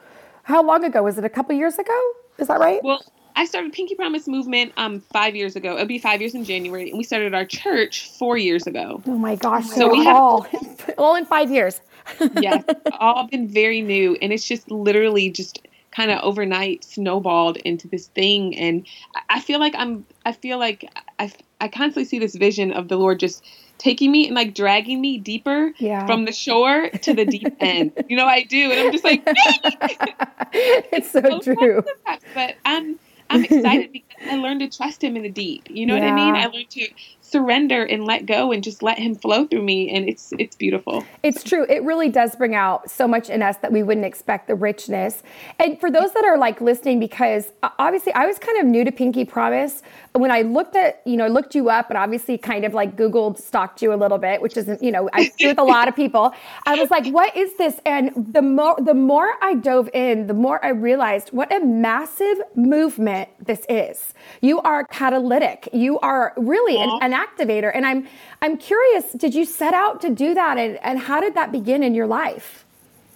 How 0.43 0.63
long 0.63 0.83
ago? 0.83 1.03
Was 1.03 1.17
it 1.17 1.23
a 1.23 1.29
couple 1.29 1.55
years 1.55 1.77
ago? 1.77 2.11
Is 2.37 2.47
that 2.47 2.59
right? 2.59 2.83
Well, 2.83 3.03
I 3.35 3.45
started 3.45 3.71
Pinky 3.71 3.95
Promise 3.95 4.27
Movement 4.27 4.73
um 4.77 4.99
five 4.99 5.35
years 5.35 5.55
ago. 5.55 5.75
It'll 5.75 5.85
be 5.85 5.99
five 5.99 6.21
years 6.21 6.33
in 6.33 6.43
January, 6.43 6.89
and 6.89 6.97
we 6.97 7.03
started 7.03 7.33
our 7.33 7.45
church 7.45 8.09
four 8.17 8.37
years 8.37 8.65
ago. 8.67 9.01
Oh 9.05 9.17
my 9.17 9.35
gosh! 9.35 9.67
So, 9.67 9.75
so 9.75 9.91
we 9.91 10.03
have 10.05 10.15
all, 10.15 10.47
all 10.97 11.15
in 11.15 11.25
five 11.25 11.51
years. 11.51 11.81
yes, 12.39 12.63
all 12.99 13.27
been 13.27 13.47
very 13.47 13.81
new, 13.81 14.17
and 14.21 14.33
it's 14.33 14.45
just 14.45 14.69
literally 14.71 15.29
just 15.29 15.61
kind 15.91 16.11
of 16.11 16.19
overnight 16.23 16.83
snowballed 16.83 17.57
into 17.57 17.87
this 17.87 18.07
thing, 18.07 18.55
and 18.55 18.87
I 19.29 19.39
feel 19.39 19.59
like 19.59 19.73
I'm. 19.77 20.05
I 20.25 20.31
feel 20.31 20.57
like 20.57 20.89
I 21.19 21.31
I 21.61 21.67
constantly 21.67 22.05
see 22.05 22.19
this 22.19 22.35
vision 22.35 22.71
of 22.71 22.87
the 22.87 22.97
Lord 22.97 23.19
just 23.19 23.43
taking 23.77 24.11
me 24.11 24.27
and 24.27 24.35
like 24.35 24.53
dragging 24.53 24.99
me 24.99 25.17
deeper 25.17 25.73
yeah. 25.77 26.05
from 26.05 26.25
the 26.25 26.31
shore 26.31 26.89
to 26.89 27.13
the 27.13 27.25
deep 27.25 27.55
end. 27.59 27.91
You 28.07 28.17
know, 28.17 28.25
I 28.25 28.43
do, 28.43 28.71
and 28.71 28.79
I'm 28.79 28.91
just 28.91 29.03
like, 29.03 29.21
it's 30.53 31.11
so 31.11 31.39
true. 31.39 31.83
But 32.33 32.55
I'm 32.65 32.99
I'm 33.29 33.43
excited 33.43 33.91
because 33.91 34.27
I 34.29 34.35
learned 34.35 34.61
to 34.61 34.69
trust 34.69 35.03
Him 35.03 35.15
in 35.15 35.23
the 35.23 35.29
deep. 35.29 35.69
You 35.69 35.85
know 35.85 35.95
yeah. 35.95 36.05
what 36.05 36.11
I 36.11 36.15
mean? 36.15 36.35
I 36.35 36.45
learned 36.47 36.69
to 36.71 36.87
surrender 37.29 37.83
and 37.83 38.05
let 38.05 38.25
go 38.25 38.51
and 38.51 38.63
just 38.63 38.81
let 38.83 38.97
him 38.97 39.15
flow 39.15 39.45
through 39.45 39.63
me. 39.63 39.89
And 39.89 40.07
it's 40.07 40.33
it's 40.37 40.55
beautiful. 40.55 41.03
It's 41.23 41.43
true. 41.43 41.65
It 41.69 41.83
really 41.83 42.09
does 42.09 42.35
bring 42.35 42.55
out 42.55 42.89
so 42.89 43.07
much 43.07 43.29
in 43.29 43.41
us 43.41 43.57
that 43.57 43.71
we 43.71 43.83
wouldn't 43.83 44.05
expect 44.05 44.47
the 44.47 44.55
richness. 44.55 45.23
And 45.59 45.79
for 45.79 45.91
those 45.91 46.13
that 46.13 46.25
are 46.25 46.37
like 46.37 46.61
listening 46.61 46.99
because 46.99 47.51
uh, 47.63 47.69
obviously 47.79 48.13
i 48.13 48.25
was 48.25 48.37
kind 48.39 48.57
of 48.59 48.65
new 48.65 48.83
to 48.83 48.91
pinky 48.91 49.25
promise 49.25 49.81
when 50.13 50.31
i 50.31 50.41
looked 50.41 50.75
at 50.75 51.01
you 51.05 51.17
know 51.17 51.27
looked 51.27 51.55
you 51.55 51.69
up 51.69 51.89
and 51.89 51.97
obviously 51.97 52.37
kind 52.37 52.65
of 52.65 52.73
like 52.73 52.95
googled 52.95 53.37
stalked 53.39 53.81
you 53.81 53.93
a 53.93 53.95
little 53.95 54.17
bit 54.17 54.41
which 54.41 54.57
isn't 54.57 54.81
you 54.81 54.91
know 54.91 55.09
i 55.13 55.31
do 55.37 55.47
with 55.47 55.59
a 55.59 55.63
lot 55.63 55.87
of 55.87 55.95
people 55.95 56.33
i 56.65 56.75
was 56.75 56.89
like 56.89 57.07
what 57.07 57.35
is 57.35 57.55
this? 57.57 57.79
And 57.85 58.11
the 58.33 58.41
more 58.41 58.75
the 58.79 58.93
more 58.93 59.33
i 59.41 59.53
dove 59.55 59.89
in 59.93 60.27
the 60.27 60.33
more 60.33 60.63
i 60.63 60.69
realized 60.69 61.29
what 61.29 61.53
a 61.53 61.63
massive 61.63 62.37
movement 62.55 63.29
this 63.39 63.65
is. 63.69 64.13
You 64.41 64.59
are 64.61 64.85
catalytic. 64.85 65.69
You 65.73 65.99
are 65.99 66.33
really 66.37 66.77
an, 66.77 66.89
an 67.01 67.13
activator. 67.23 67.71
And 67.73 67.85
I'm 67.85 68.07
I'm 68.41 68.57
curious, 68.57 69.11
did 69.13 69.33
you 69.33 69.45
set 69.45 69.73
out 69.73 70.01
to 70.01 70.09
do 70.09 70.33
that 70.33 70.57
and, 70.57 70.77
and 70.83 70.99
how 70.99 71.19
did 71.19 71.33
that 71.33 71.51
begin 71.51 71.81
in 71.83 71.95
your 71.95 72.07
life? 72.07 72.66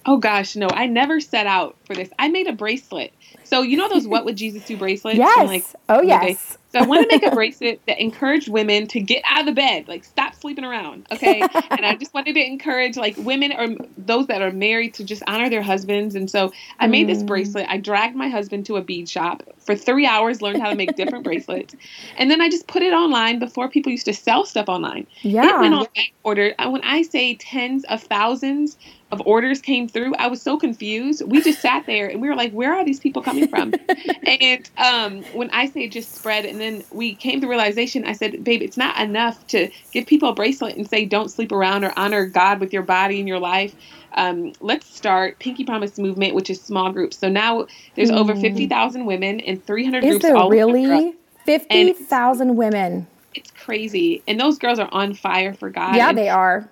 Oh 0.04 0.16
gosh, 0.16 0.56
no, 0.56 0.68
I 0.68 0.86
never 0.86 1.20
set 1.20 1.46
out 1.46 1.76
for 1.84 1.94
this. 1.94 2.08
I 2.18 2.28
made 2.28 2.48
a 2.48 2.52
bracelet. 2.52 3.12
So 3.44 3.62
you 3.62 3.76
know 3.76 3.88
those 3.88 4.06
what 4.06 4.24
would 4.24 4.36
Jesus 4.36 4.64
do 4.64 4.76
bracelets? 4.76 5.18
Yes. 5.22 5.46
Like, 5.46 5.64
oh 5.88 6.02
yes. 6.02 6.58
So 6.72 6.78
I 6.78 6.86
want 6.86 7.08
to 7.08 7.14
make 7.14 7.22
a 7.22 7.34
bracelet 7.34 7.82
that 7.86 8.00
encouraged 8.00 8.48
women 8.48 8.86
to 8.88 9.00
get 9.00 9.22
out 9.26 9.40
of 9.40 9.46
the 9.46 9.52
bed, 9.52 9.88
like 9.88 10.04
stop 10.04 10.34
sleeping 10.34 10.64
around. 10.64 11.06
Okay. 11.12 11.40
and 11.70 11.84
I 11.84 11.96
just 11.96 12.14
wanted 12.14 12.32
to 12.34 12.44
encourage 12.44 12.96
like 12.96 13.14
women 13.18 13.52
or 13.52 13.76
those 13.98 14.26
that 14.28 14.40
are 14.40 14.50
married 14.50 14.94
to 14.94 15.04
just 15.04 15.22
honor 15.26 15.50
their 15.50 15.62
husbands. 15.62 16.14
And 16.14 16.30
so 16.30 16.50
I 16.80 16.86
made 16.86 17.08
this 17.08 17.22
mm. 17.22 17.26
bracelet. 17.26 17.66
I 17.68 17.76
dragged 17.76 18.16
my 18.16 18.28
husband 18.28 18.64
to 18.66 18.76
a 18.76 18.82
bead 18.82 19.06
shop 19.06 19.42
for 19.58 19.76
three 19.76 20.06
hours, 20.06 20.40
learned 20.40 20.62
how 20.62 20.70
to 20.70 20.76
make 20.76 20.96
different 20.96 21.24
bracelets. 21.28 21.76
And 22.16 22.30
then 22.30 22.40
I 22.40 22.48
just 22.48 22.66
put 22.68 22.82
it 22.82 22.94
online 22.94 23.38
before 23.38 23.68
people 23.68 23.92
used 23.92 24.06
to 24.06 24.14
sell 24.14 24.46
stuff 24.46 24.70
online. 24.70 25.06
Yeah. 25.20 25.56
It 25.56 25.60
went 25.60 25.74
on 25.74 25.86
order. 26.22 26.54
When 26.58 26.82
I 26.82 27.02
say 27.02 27.34
tens 27.34 27.84
of 27.84 28.02
thousands 28.02 28.78
of 29.12 29.20
orders 29.26 29.60
came 29.60 29.86
through, 29.86 30.14
I 30.16 30.26
was 30.26 30.40
so 30.40 30.58
confused. 30.58 31.22
We 31.26 31.42
just 31.42 31.60
sat 31.60 31.84
there 31.84 32.08
and 32.08 32.20
we 32.20 32.28
were 32.28 32.34
like, 32.34 32.50
where 32.52 32.74
are 32.74 32.84
these 32.84 32.98
people 32.98 33.22
coming 33.22 33.46
from? 33.46 33.74
and 34.26 34.70
um, 34.78 35.22
when 35.34 35.50
I 35.50 35.66
say 35.66 35.86
just 35.86 36.14
spread, 36.14 36.46
and 36.46 36.58
then 36.58 36.82
we 36.90 37.14
came 37.14 37.40
to 37.42 37.46
realization, 37.46 38.04
I 38.06 38.14
said, 38.14 38.42
babe, 38.42 38.62
it's 38.62 38.78
not 38.78 38.98
enough 38.98 39.46
to 39.48 39.70
give 39.92 40.06
people 40.06 40.30
a 40.30 40.34
bracelet 40.34 40.76
and 40.76 40.88
say, 40.88 41.04
don't 41.04 41.30
sleep 41.30 41.52
around 41.52 41.84
or 41.84 41.92
honor 41.96 42.24
God 42.24 42.58
with 42.58 42.72
your 42.72 42.82
body 42.82 43.18
and 43.18 43.28
your 43.28 43.38
life. 43.38 43.76
Um, 44.14 44.54
let's 44.60 44.92
start 44.92 45.38
Pinky 45.38 45.64
Promise 45.64 45.98
Movement, 45.98 46.34
which 46.34 46.48
is 46.48 46.60
small 46.60 46.90
groups. 46.90 47.18
So 47.18 47.28
now 47.28 47.66
there's 47.94 48.10
mm. 48.10 48.16
over 48.16 48.34
50,000 48.34 49.04
women 49.04 49.40
and 49.40 49.64
300 49.64 50.04
is 50.04 50.10
groups 50.10 50.22
there 50.22 50.36
all 50.36 50.48
really? 50.48 51.14
50,000 51.44 52.56
women. 52.56 53.06
It's 53.34 53.50
crazy. 53.50 54.22
And 54.26 54.40
those 54.40 54.58
girls 54.58 54.78
are 54.78 54.88
on 54.90 55.14
fire 55.14 55.52
for 55.52 55.70
God. 55.70 55.96
Yeah, 55.96 56.10
and, 56.10 56.18
they 56.18 56.28
are. 56.28 56.68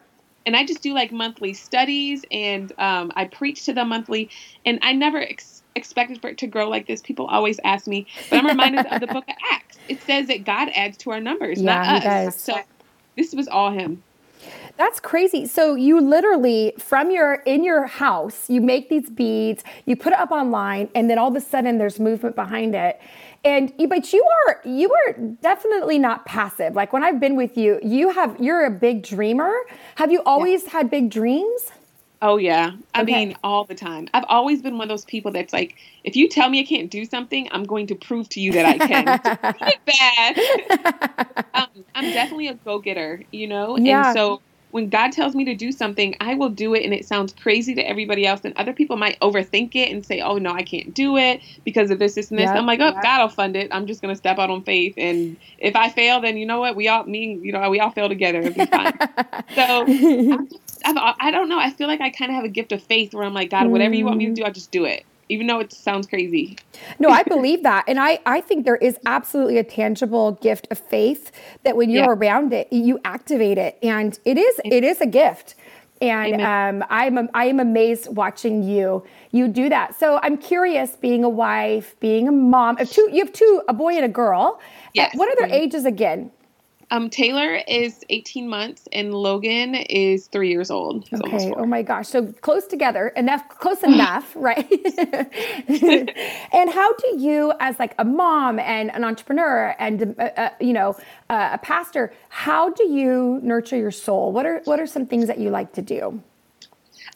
And 0.46 0.56
I 0.56 0.64
just 0.64 0.82
do 0.82 0.94
like 0.94 1.12
monthly 1.12 1.52
studies 1.52 2.24
and 2.30 2.72
um, 2.78 3.12
I 3.14 3.26
preach 3.26 3.64
to 3.66 3.72
them 3.72 3.88
monthly. 3.88 4.30
And 4.64 4.78
I 4.82 4.92
never 4.92 5.18
ex- 5.18 5.62
expected 5.76 6.20
for 6.20 6.28
it 6.28 6.38
to 6.38 6.46
grow 6.46 6.68
like 6.68 6.86
this. 6.86 7.02
People 7.02 7.26
always 7.26 7.60
ask 7.64 7.86
me, 7.86 8.06
but 8.30 8.38
I'm 8.38 8.46
reminded 8.46 8.86
of 8.86 9.00
the 9.00 9.06
book 9.06 9.24
of 9.28 9.34
Acts. 9.52 9.78
It 9.88 10.02
says 10.02 10.28
that 10.28 10.44
God 10.44 10.70
adds 10.74 10.96
to 10.98 11.10
our 11.10 11.20
numbers, 11.20 11.60
yeah, 11.60 11.82
not 11.82 12.04
us. 12.04 12.04
Does. 12.04 12.40
So 12.40 12.54
this 13.16 13.34
was 13.34 13.48
all 13.48 13.70
Him. 13.70 14.02
That's 14.76 15.00
crazy. 15.00 15.46
So 15.46 15.74
you 15.74 16.00
literally 16.00 16.72
from 16.78 17.10
your 17.10 17.34
in 17.44 17.64
your 17.64 17.86
house, 17.86 18.48
you 18.48 18.60
make 18.60 18.88
these 18.88 19.10
beads, 19.10 19.62
you 19.84 19.96
put 19.96 20.12
it 20.12 20.18
up 20.18 20.30
online, 20.30 20.88
and 20.94 21.10
then 21.10 21.18
all 21.18 21.28
of 21.28 21.36
a 21.36 21.40
sudden 21.40 21.78
there's 21.78 22.00
movement 22.00 22.34
behind 22.34 22.74
it. 22.74 23.00
And 23.44 23.72
but 23.88 24.12
you 24.12 24.26
are 24.46 24.60
you 24.64 24.92
are 24.92 25.12
definitely 25.40 25.98
not 25.98 26.26
passive. 26.26 26.74
Like 26.74 26.92
when 26.92 27.02
I've 27.02 27.18
been 27.18 27.36
with 27.36 27.56
you, 27.56 27.80
you 27.82 28.10
have 28.10 28.38
you're 28.38 28.66
a 28.66 28.70
big 28.70 29.02
dreamer. 29.02 29.54
Have 29.94 30.12
you 30.12 30.22
always 30.24 30.64
yeah. 30.64 30.70
had 30.70 30.90
big 30.90 31.10
dreams? 31.10 31.70
Oh 32.22 32.36
yeah. 32.36 32.72
I 32.94 33.02
okay. 33.02 33.26
mean 33.26 33.36
all 33.42 33.64
the 33.64 33.74
time. 33.74 34.08
I've 34.12 34.26
always 34.28 34.60
been 34.60 34.76
one 34.76 34.84
of 34.84 34.88
those 34.90 35.06
people 35.06 35.32
that's 35.32 35.54
like 35.54 35.76
if 36.04 36.16
you 36.16 36.28
tell 36.28 36.50
me 36.50 36.60
I 36.60 36.64
can't 36.64 36.90
do 36.90 37.06
something, 37.06 37.48
I'm 37.50 37.64
going 37.64 37.86
to 37.86 37.94
prove 37.94 38.28
to 38.30 38.40
you 38.40 38.52
that 38.52 38.66
I 38.66 38.78
can. 38.78 39.06
bad. 39.86 41.44
um, 41.54 41.84
I'm 41.94 42.12
definitely 42.12 42.48
a 42.48 42.54
go-getter, 42.54 43.22
you 43.30 43.46
know? 43.46 43.78
Yeah. 43.78 44.08
And 44.08 44.14
so 44.14 44.42
when 44.70 44.88
God 44.88 45.12
tells 45.12 45.34
me 45.34 45.44
to 45.44 45.54
do 45.54 45.72
something, 45.72 46.16
I 46.20 46.34
will 46.34 46.48
do 46.48 46.74
it 46.74 46.84
and 46.84 46.94
it 46.94 47.06
sounds 47.06 47.32
crazy 47.32 47.74
to 47.74 47.82
everybody 47.82 48.26
else. 48.26 48.42
And 48.44 48.56
other 48.56 48.72
people 48.72 48.96
might 48.96 49.18
overthink 49.20 49.74
it 49.74 49.90
and 49.90 50.04
say, 50.04 50.20
oh, 50.20 50.38
no, 50.38 50.52
I 50.52 50.62
can't 50.62 50.94
do 50.94 51.16
it 51.16 51.40
because 51.64 51.90
of 51.90 51.98
this, 51.98 52.14
this, 52.14 52.30
and 52.30 52.38
this. 52.38 52.46
Yep, 52.46 52.56
I'm 52.56 52.66
like, 52.66 52.80
oh, 52.80 52.92
yep. 52.92 53.02
God 53.02 53.22
will 53.22 53.28
fund 53.28 53.56
it. 53.56 53.68
I'm 53.72 53.86
just 53.86 54.00
going 54.00 54.12
to 54.12 54.16
step 54.16 54.38
out 54.38 54.50
on 54.50 54.62
faith. 54.62 54.94
And 54.96 55.36
if 55.58 55.74
I 55.76 55.88
fail, 55.88 56.20
then 56.20 56.36
you 56.36 56.46
know 56.46 56.60
what? 56.60 56.76
We 56.76 56.88
all, 56.88 57.04
me, 57.04 57.38
you 57.42 57.52
know, 57.52 57.68
we 57.70 57.80
all 57.80 57.90
fail 57.90 58.08
together. 58.08 58.40
It'll 58.40 58.54
be 58.54 58.66
fine. 58.66 58.92
so 59.54 59.86
I've, 60.84 61.14
I 61.20 61.30
don't 61.30 61.48
know. 61.48 61.58
I 61.58 61.70
feel 61.70 61.88
like 61.88 62.00
I 62.00 62.10
kind 62.10 62.30
of 62.30 62.36
have 62.36 62.44
a 62.44 62.48
gift 62.48 62.72
of 62.72 62.82
faith 62.82 63.12
where 63.12 63.24
I'm 63.24 63.34
like, 63.34 63.50
God, 63.50 63.68
whatever 63.68 63.94
you 63.94 64.04
want 64.04 64.18
me 64.18 64.26
to 64.26 64.32
mm. 64.32 64.36
do, 64.36 64.44
I'll 64.44 64.52
just 64.52 64.70
do 64.70 64.84
it 64.84 65.04
even 65.30 65.46
though 65.46 65.60
it 65.60 65.72
sounds 65.72 66.06
crazy. 66.06 66.58
no, 66.98 67.08
I 67.08 67.22
believe 67.22 67.62
that. 67.62 67.84
And 67.86 67.98
I, 68.00 68.18
I 68.26 68.40
think 68.40 68.64
there 68.64 68.76
is 68.76 68.98
absolutely 69.06 69.58
a 69.58 69.64
tangible 69.64 70.32
gift 70.32 70.66
of 70.70 70.78
faith 70.78 71.30
that 71.62 71.76
when 71.76 71.88
you're 71.88 72.04
yeah. 72.04 72.10
around 72.10 72.52
it, 72.52 72.70
you 72.72 73.00
activate 73.04 73.56
it. 73.56 73.78
And 73.82 74.18
it 74.24 74.36
is 74.36 74.60
it 74.64 74.84
is 74.84 75.00
a 75.00 75.06
gift. 75.06 75.54
And 76.02 76.40
um, 76.40 76.86
I'm 76.90 77.28
I 77.32 77.44
am 77.46 77.60
amazed 77.60 78.14
watching 78.14 78.62
you 78.62 79.04
you 79.30 79.48
do 79.48 79.68
that. 79.68 79.98
So 79.98 80.18
I'm 80.22 80.36
curious, 80.36 80.96
being 80.96 81.22
a 81.24 81.28
wife, 81.28 81.98
being 82.00 82.26
a 82.26 82.32
mom 82.32 82.78
of 82.78 82.90
two, 82.90 83.08
you 83.12 83.24
have 83.24 83.32
two, 83.32 83.62
a 83.68 83.72
boy 83.72 83.94
and 83.94 84.04
a 84.04 84.08
girl. 84.08 84.60
Yes. 84.94 85.14
What 85.14 85.28
are 85.28 85.46
their 85.46 85.56
ages 85.56 85.84
again? 85.84 86.32
Um, 86.92 87.08
Taylor 87.08 87.60
is 87.68 88.04
18 88.08 88.48
months 88.48 88.88
and 88.92 89.14
Logan 89.14 89.76
is 89.76 90.26
three 90.26 90.50
years 90.50 90.70
old. 90.70 91.06
He's 91.08 91.20
okay. 91.20 91.52
Oh 91.56 91.64
my 91.64 91.82
gosh. 91.82 92.08
So 92.08 92.32
close 92.40 92.66
together, 92.66 93.08
enough, 93.08 93.48
close 93.48 93.82
enough, 93.84 94.32
right? 94.34 94.68
and 96.52 96.70
how 96.70 96.92
do 96.94 97.16
you, 97.16 97.52
as 97.60 97.78
like 97.78 97.94
a 97.98 98.04
mom 98.04 98.58
and 98.58 98.90
an 98.90 99.04
entrepreneur 99.04 99.74
and 99.78 100.16
uh, 100.18 100.22
uh, 100.36 100.50
you 100.60 100.72
know 100.72 100.96
uh, 101.28 101.50
a 101.52 101.58
pastor, 101.58 102.12
how 102.28 102.70
do 102.70 102.88
you 102.88 103.38
nurture 103.42 103.76
your 103.76 103.92
soul? 103.92 104.32
What 104.32 104.44
are 104.46 104.60
what 104.64 104.80
are 104.80 104.86
some 104.86 105.06
things 105.06 105.28
that 105.28 105.38
you 105.38 105.50
like 105.50 105.72
to 105.74 105.82
do? 105.82 106.20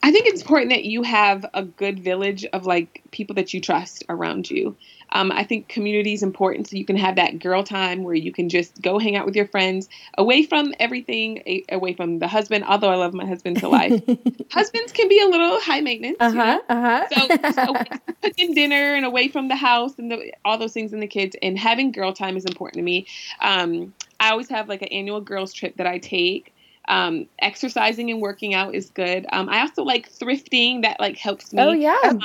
I 0.04 0.12
think 0.12 0.26
it's 0.26 0.42
important 0.42 0.70
that 0.70 0.84
you 0.84 1.02
have 1.02 1.46
a 1.54 1.62
good 1.64 1.98
village 1.98 2.44
of 2.52 2.66
like 2.66 3.02
people 3.10 3.34
that 3.36 3.54
you 3.54 3.60
trust 3.60 4.04
around 4.08 4.50
you. 4.50 4.76
Um, 5.14 5.30
I 5.30 5.44
think 5.44 5.68
community 5.68 6.12
is 6.12 6.22
important 6.22 6.68
so 6.68 6.76
you 6.76 6.84
can 6.84 6.96
have 6.96 7.16
that 7.16 7.38
girl 7.38 7.62
time 7.62 8.02
where 8.02 8.16
you 8.16 8.32
can 8.32 8.48
just 8.48 8.82
go 8.82 8.98
hang 8.98 9.14
out 9.14 9.24
with 9.24 9.36
your 9.36 9.46
friends 9.46 9.88
away 10.18 10.42
from 10.42 10.74
everything, 10.80 11.62
away 11.70 11.94
from 11.94 12.18
the 12.18 12.26
husband. 12.26 12.64
Although 12.64 12.90
I 12.90 12.96
love 12.96 13.14
my 13.14 13.24
husband 13.24 13.58
to 13.58 13.68
life, 13.68 13.92
husbands 14.50 14.92
can 14.92 15.08
be 15.08 15.20
a 15.20 15.26
little 15.26 15.60
high 15.60 15.80
maintenance. 15.80 16.16
Uh 16.18 16.32
huh. 16.32 16.34
You 16.34 16.42
know? 16.42 16.62
Uh-huh. 16.68 17.06
So, 17.12 17.52
so 17.52 17.74
cooking 18.22 18.54
dinner 18.54 18.94
and 18.94 19.06
away 19.06 19.28
from 19.28 19.46
the 19.48 19.56
house 19.56 19.92
and 19.98 20.10
the, 20.10 20.32
all 20.44 20.58
those 20.58 20.72
things 20.72 20.92
and 20.92 21.00
the 21.00 21.06
kids 21.06 21.36
and 21.40 21.56
having 21.56 21.92
girl 21.92 22.12
time 22.12 22.36
is 22.36 22.44
important 22.44 22.78
to 22.78 22.82
me. 22.82 23.06
Um, 23.40 23.94
I 24.18 24.30
always 24.30 24.48
have 24.48 24.68
like 24.68 24.82
an 24.82 24.88
annual 24.88 25.20
girls 25.20 25.52
trip 25.52 25.76
that 25.76 25.86
I 25.86 25.98
take. 25.98 26.52
Um, 26.86 27.28
exercising 27.38 28.10
and 28.10 28.20
working 28.20 28.52
out 28.52 28.74
is 28.74 28.90
good. 28.90 29.26
Um, 29.32 29.48
I 29.48 29.60
also 29.60 29.84
like 29.84 30.10
thrifting. 30.10 30.82
That 30.82 30.98
like 31.00 31.16
helps 31.16 31.52
me. 31.52 31.62
Oh 31.62 31.72
yeah. 31.72 31.98
Um, 32.04 32.20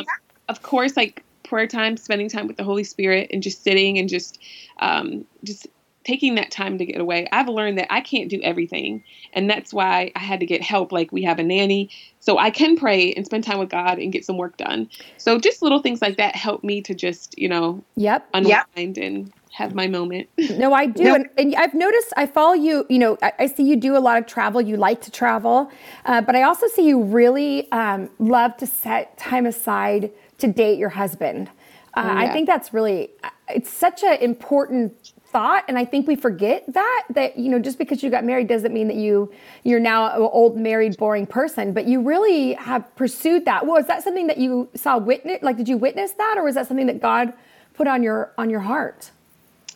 of 0.50 0.64
course, 0.64 0.98
like 0.98 1.24
prayer 1.50 1.68
time, 1.68 1.98
spending 1.98 2.30
time 2.30 2.48
with 2.48 2.58
the 2.58 2.64
Holy 2.64 2.84
Spirit, 2.84 3.30
and 3.34 3.44
just 3.44 3.64
sitting 3.64 3.98
and 3.98 4.08
just 4.08 4.40
um, 4.80 5.26
just 5.44 5.68
taking 6.06 6.36
that 6.36 6.50
time 6.50 6.78
to 6.78 6.86
get 6.86 7.00
away. 7.00 7.28
I've 7.32 7.50
learned 7.50 7.78
that 7.78 7.88
I 7.92 8.02
can't 8.02 8.30
do 8.30 8.40
everything, 8.42 9.04
and 9.34 9.50
that's 9.50 9.74
why 9.74 10.12
I 10.16 10.20
had 10.20 10.40
to 10.40 10.46
get 10.46 10.62
help. 10.62 10.92
Like 10.92 11.12
we 11.12 11.24
have 11.24 11.40
a 11.40 11.44
nanny, 11.44 11.90
so 12.20 12.38
I 12.38 12.52
can 12.52 12.78
pray 12.78 13.14
and 13.14 13.26
spend 13.26 13.44
time 13.44 13.60
with 13.60 13.70
God 13.70 13.98
and 13.98 14.14
get 14.14 14.24
some 14.26 14.38
work 14.38 14.58
done. 14.58 14.90
So 15.18 15.40
just 15.40 15.62
little 15.62 15.82
things 15.82 16.02
like 16.02 16.18
that 16.18 16.36
help 16.36 16.64
me 16.64 16.82
to 16.82 16.94
just 16.94 17.38
you 17.38 17.50
know, 17.50 17.84
yep, 17.96 18.28
unwind 18.34 18.98
yep. 18.98 19.06
and 19.06 19.34
have 19.52 19.76
my 19.76 19.88
moment. 19.88 20.30
no, 20.38 20.74
I 20.74 20.86
do. 20.86 21.16
And, 21.16 21.28
and, 21.38 21.56
I've 21.56 21.74
noticed, 21.74 22.14
I 22.16 22.28
follow 22.28 22.54
you, 22.54 22.86
you 22.88 23.00
know, 23.00 23.18
I, 23.22 23.34
I, 23.40 23.48
see 23.48 23.64
you 23.64 23.76
do 23.76 23.98
a 23.98 24.00
lot 24.00 24.18
of 24.18 24.28
travel. 24.28 24.62
You 24.62 24.78
like 24.78 25.02
to 25.02 25.12
travel. 25.12 25.72
Uh, 26.06 26.22
but 26.22 26.36
I 26.36 26.44
also 26.44 26.68
see 26.68 26.88
you 26.88 27.02
really 27.02 27.70
um, 27.72 28.10
love 28.20 28.56
to 28.58 28.68
set 28.68 29.18
time 29.18 29.46
aside 29.46 30.12
to 30.40 30.48
date 30.48 30.78
your 30.78 30.90
husband. 30.90 31.50
Uh, 31.96 32.02
yeah. 32.06 32.18
I 32.18 32.34
think 32.34 32.48
that's 32.48 32.74
really, 32.74 33.10
it's 33.50 33.70
such 33.70 34.04
an 34.04 34.18
important 34.20 35.14
thought 35.32 35.64
and 35.68 35.78
i 35.78 35.86
think 35.86 36.08
we 36.08 36.16
forget 36.16 36.64
that 36.74 37.04
that 37.12 37.38
you 37.38 37.50
know 37.50 37.60
just 37.60 37.78
because 37.78 38.02
you 38.02 38.10
got 38.10 38.24
married 38.24 38.48
doesn't 38.48 38.74
mean 38.74 38.88
that 38.88 38.98
you 38.98 39.32
you're 39.64 39.80
now 39.80 40.08
an 40.16 40.22
old 40.22 40.58
married 40.58 40.98
boring 40.98 41.28
person 41.28 41.72
but 41.72 41.86
you 41.86 42.02
really 42.02 42.54
have 42.54 42.84
pursued 42.96 43.46
that 43.46 43.66
Well, 43.66 43.76
was 43.76 43.86
that 43.88 44.04
something 44.04 44.28
that 44.28 44.38
you 44.38 44.68
saw 44.74 44.98
witness 44.98 45.40
like 45.44 45.58
did 45.58 45.70
you 45.70 45.78
witness 45.78 46.14
that 46.14 46.36
or 46.38 46.44
was 46.44 46.56
that 46.56 46.68
something 46.68 46.88
that 46.88 47.00
god 47.00 47.32
put 47.76 47.88
on 47.88 48.02
your 48.02 48.32
on 48.38 48.50
your 48.50 48.62
heart 48.62 49.12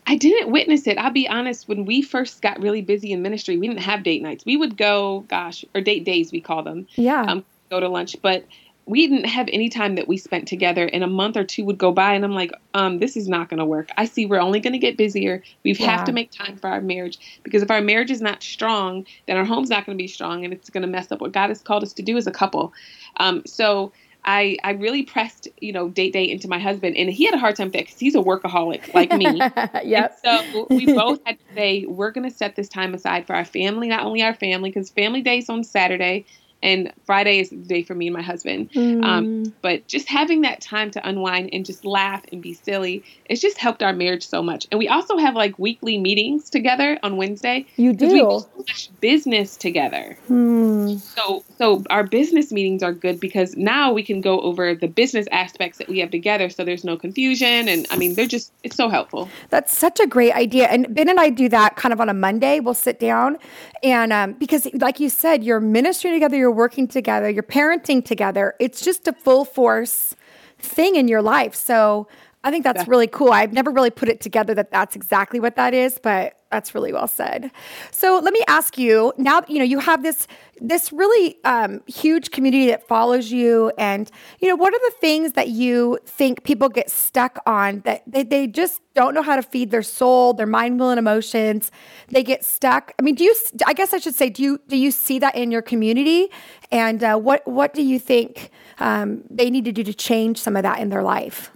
I 0.05 0.17
didn't 0.17 0.51
witness 0.51 0.85
it. 0.87 0.97
I'll 0.97 1.11
be 1.11 1.29
honest. 1.29 1.69
When 1.69 1.85
we 1.85 2.01
first 2.01 2.41
got 2.41 2.61
really 2.61 2.81
busy 2.81 3.13
in 3.13 3.21
ministry, 3.21 3.57
we 3.57 3.69
didn't 3.69 3.83
have 3.83 4.03
date 4.03 4.21
nights. 4.21 4.43
We 4.45 4.57
would 4.57 4.75
go, 4.75 5.21
gosh, 5.29 5.63
or 5.73 5.79
date 5.79 6.03
days, 6.03 6.29
we 6.29 6.41
call 6.41 6.61
them. 6.61 6.87
Yeah. 6.95 7.21
Um, 7.21 7.45
go 7.69 7.79
to 7.79 7.87
lunch. 7.87 8.17
But 8.21 8.45
we 8.85 9.07
didn't 9.07 9.25
have 9.25 9.47
any 9.51 9.69
time 9.69 9.95
that 9.95 10.07
we 10.07 10.17
spent 10.17 10.47
together 10.47 10.85
and 10.91 11.03
a 11.03 11.07
month 11.07 11.37
or 11.37 11.43
two 11.43 11.63
would 11.63 11.77
go 11.77 11.91
by 11.91 12.13
and 12.13 12.25
i'm 12.25 12.33
like 12.33 12.51
um, 12.73 12.99
this 12.99 13.15
is 13.15 13.27
not 13.27 13.49
going 13.49 13.59
to 13.59 13.65
work 13.65 13.89
i 13.97 14.05
see 14.05 14.25
we're 14.25 14.41
only 14.41 14.59
going 14.59 14.73
to 14.73 14.79
get 14.79 14.97
busier 14.97 15.41
we 15.63 15.73
yeah. 15.73 15.89
have 15.89 16.05
to 16.05 16.11
make 16.11 16.31
time 16.31 16.57
for 16.57 16.69
our 16.69 16.81
marriage 16.81 17.17
because 17.43 17.61
if 17.61 17.71
our 17.71 17.81
marriage 17.81 18.11
is 18.11 18.21
not 18.21 18.43
strong 18.43 19.05
then 19.27 19.37
our 19.37 19.45
home's 19.45 19.69
not 19.69 19.85
going 19.85 19.97
to 19.97 20.01
be 20.01 20.07
strong 20.07 20.43
and 20.43 20.53
it's 20.53 20.69
going 20.69 20.81
to 20.81 20.87
mess 20.87 21.11
up 21.11 21.21
what 21.21 21.31
god 21.31 21.49
has 21.49 21.61
called 21.61 21.83
us 21.83 21.93
to 21.93 22.01
do 22.01 22.17
as 22.17 22.27
a 22.27 22.31
couple 22.31 22.73
um, 23.17 23.43
so 23.45 23.91
I, 24.25 24.57
I 24.63 24.71
really 24.71 25.03
pressed, 25.03 25.47
you 25.59 25.73
know, 25.73 25.89
date 25.89 26.13
day 26.13 26.29
into 26.29 26.47
my 26.47 26.59
husband, 26.59 26.95
and 26.95 27.09
he 27.09 27.25
had 27.25 27.33
a 27.33 27.37
hard 27.37 27.55
time 27.55 27.67
with 27.67 27.73
that 27.73 27.85
because 27.85 27.99
he's 27.99 28.15
a 28.15 28.19
workaholic 28.19 28.93
like 28.93 29.11
me. 29.11 29.25
yep. 29.83 30.17
so 30.23 30.65
we 30.69 30.85
both 30.85 31.19
had 31.25 31.37
to 31.39 31.55
say, 31.55 31.85
we're 31.85 32.11
going 32.11 32.29
to 32.29 32.35
set 32.35 32.55
this 32.55 32.69
time 32.69 32.93
aside 32.93 33.27
for 33.27 33.35
our 33.35 33.43
family, 33.43 33.89
not 33.89 34.05
only 34.05 34.21
our 34.21 34.33
family, 34.33 34.69
because 34.69 34.89
family 34.89 35.21
days 35.21 35.49
on 35.49 35.63
Saturday, 35.63 36.25
and 36.63 36.91
Friday 37.05 37.39
is 37.39 37.49
the 37.49 37.57
day 37.57 37.83
for 37.83 37.93
me 37.93 38.07
and 38.07 38.15
my 38.15 38.21
husband. 38.21 38.71
Mm. 38.71 39.03
Um, 39.03 39.53
but 39.61 39.85
just 39.87 40.07
having 40.07 40.41
that 40.41 40.61
time 40.61 40.89
to 40.91 41.07
unwind 41.07 41.49
and 41.51 41.65
just 41.65 41.85
laugh 41.85 42.23
and 42.31 42.41
be 42.41 42.53
silly, 42.53 43.03
it's 43.25 43.41
just 43.41 43.57
helped 43.57 43.83
our 43.83 43.93
marriage 43.93 44.25
so 44.25 44.41
much. 44.41 44.65
And 44.71 44.79
we 44.79 44.87
also 44.87 45.17
have 45.17 45.35
like 45.35 45.59
weekly 45.59 45.99
meetings 45.99 46.49
together 46.49 46.97
on 47.03 47.17
Wednesday. 47.17 47.65
You 47.75 47.93
do. 47.93 48.07
We 48.07 48.13
do 48.13 48.39
so 48.39 48.49
much 48.57 48.89
business 49.01 49.57
together. 49.57 50.17
Mm. 50.29 50.99
So 50.99 51.43
so 51.57 51.83
our 51.89 52.03
business 52.03 52.51
meetings 52.51 52.81
are 52.81 52.93
good 52.93 53.19
because 53.19 53.57
now 53.57 53.91
we 53.91 54.01
can 54.01 54.21
go 54.21 54.39
over 54.39 54.73
the 54.73 54.87
business 54.87 55.27
aspects 55.31 55.77
that 55.79 55.89
we 55.89 55.99
have 55.99 56.11
together, 56.11 56.49
so 56.49 56.63
there's 56.63 56.85
no 56.85 56.95
confusion. 56.95 57.67
And 57.67 57.85
I 57.91 57.97
mean, 57.97 58.15
they're 58.15 58.25
just 58.25 58.53
it's 58.63 58.77
so 58.77 58.87
helpful. 58.87 59.29
That's 59.49 59.77
such 59.77 59.99
a 59.99 60.07
great 60.07 60.33
idea. 60.33 60.67
And 60.67 60.93
Ben 60.95 61.09
and 61.09 61.19
I 61.19 61.29
do 61.29 61.49
that 61.49 61.75
kind 61.75 61.91
of 61.91 61.99
on 61.99 62.07
a 62.07 62.13
Monday. 62.13 62.61
We'll 62.61 62.73
sit 62.73 62.99
down 62.99 63.37
and 63.83 64.13
um, 64.13 64.33
because, 64.33 64.65
like 64.75 65.01
you 65.01 65.09
said, 65.09 65.43
you're 65.43 65.59
ministering 65.59 66.13
together, 66.13 66.37
you're 66.37 66.51
working 66.53 66.87
together, 66.87 67.29
you're 67.29 67.43
parenting 67.43 68.03
together. 68.03 68.55
It's 68.59 68.81
just 68.81 69.07
a 69.07 69.13
full 69.13 69.45
force 69.45 70.15
thing 70.59 70.95
in 70.95 71.07
your 71.07 71.21
life. 71.21 71.55
So 71.55 72.07
I 72.45 72.51
think 72.51 72.65
that's 72.65 72.87
really 72.89 73.07
cool. 73.07 73.31
I've 73.31 73.53
never 73.53 73.71
really 73.71 73.89
put 73.89 74.09
it 74.09 74.19
together 74.19 74.53
that 74.55 74.69
that's 74.69 74.97
exactly 74.97 75.39
what 75.39 75.55
that 75.55 75.73
is, 75.73 75.97
but 75.97 76.37
that's 76.51 76.75
really 76.75 76.91
well 76.91 77.07
said. 77.07 77.51
So 77.91 78.19
let 78.19 78.33
me 78.33 78.43
ask 78.47 78.77
you 78.77 79.13
now. 79.17 79.43
You 79.47 79.59
know, 79.59 79.65
you 79.65 79.79
have 79.79 80.03
this 80.03 80.27
this 80.59 80.91
really 80.91 81.37
um, 81.45 81.81
huge 81.87 82.31
community 82.31 82.67
that 82.67 82.85
follows 82.85 83.31
you, 83.31 83.71
and 83.77 84.11
you 84.39 84.49
know, 84.49 84.55
what 84.55 84.73
are 84.73 84.79
the 84.79 84.95
things 84.99 85.33
that 85.33 85.47
you 85.47 85.99
think 86.05 86.43
people 86.43 86.67
get 86.67 86.91
stuck 86.91 87.39
on 87.45 87.79
that 87.85 88.03
they, 88.05 88.23
they 88.23 88.47
just 88.47 88.81
don't 88.93 89.13
know 89.13 89.23
how 89.23 89.37
to 89.37 89.41
feed 89.41 89.71
their 89.71 89.81
soul, 89.81 90.33
their 90.33 90.45
mind, 90.45 90.81
will, 90.81 90.89
and 90.89 90.99
emotions? 90.99 91.71
They 92.09 92.23
get 92.23 92.43
stuck. 92.43 92.93
I 92.99 93.03
mean, 93.03 93.15
do 93.15 93.23
you? 93.23 93.35
I 93.65 93.73
guess 93.73 93.93
I 93.93 93.99
should 93.99 94.15
say, 94.15 94.29
do 94.29 94.43
you 94.43 94.59
do 94.67 94.75
you 94.75 94.91
see 94.91 95.17
that 95.19 95.35
in 95.35 95.49
your 95.49 95.61
community? 95.61 96.27
And 96.73 97.01
uh, 97.05 97.15
what 97.15 97.47
what 97.47 97.73
do 97.73 97.81
you 97.81 97.99
think 97.99 98.51
um, 98.79 99.23
they 99.29 99.49
need 99.49 99.63
to 99.63 99.71
do 99.71 99.83
to 99.85 99.93
change 99.93 100.39
some 100.39 100.57
of 100.57 100.63
that 100.63 100.79
in 100.79 100.89
their 100.89 101.03
life? 101.03 101.52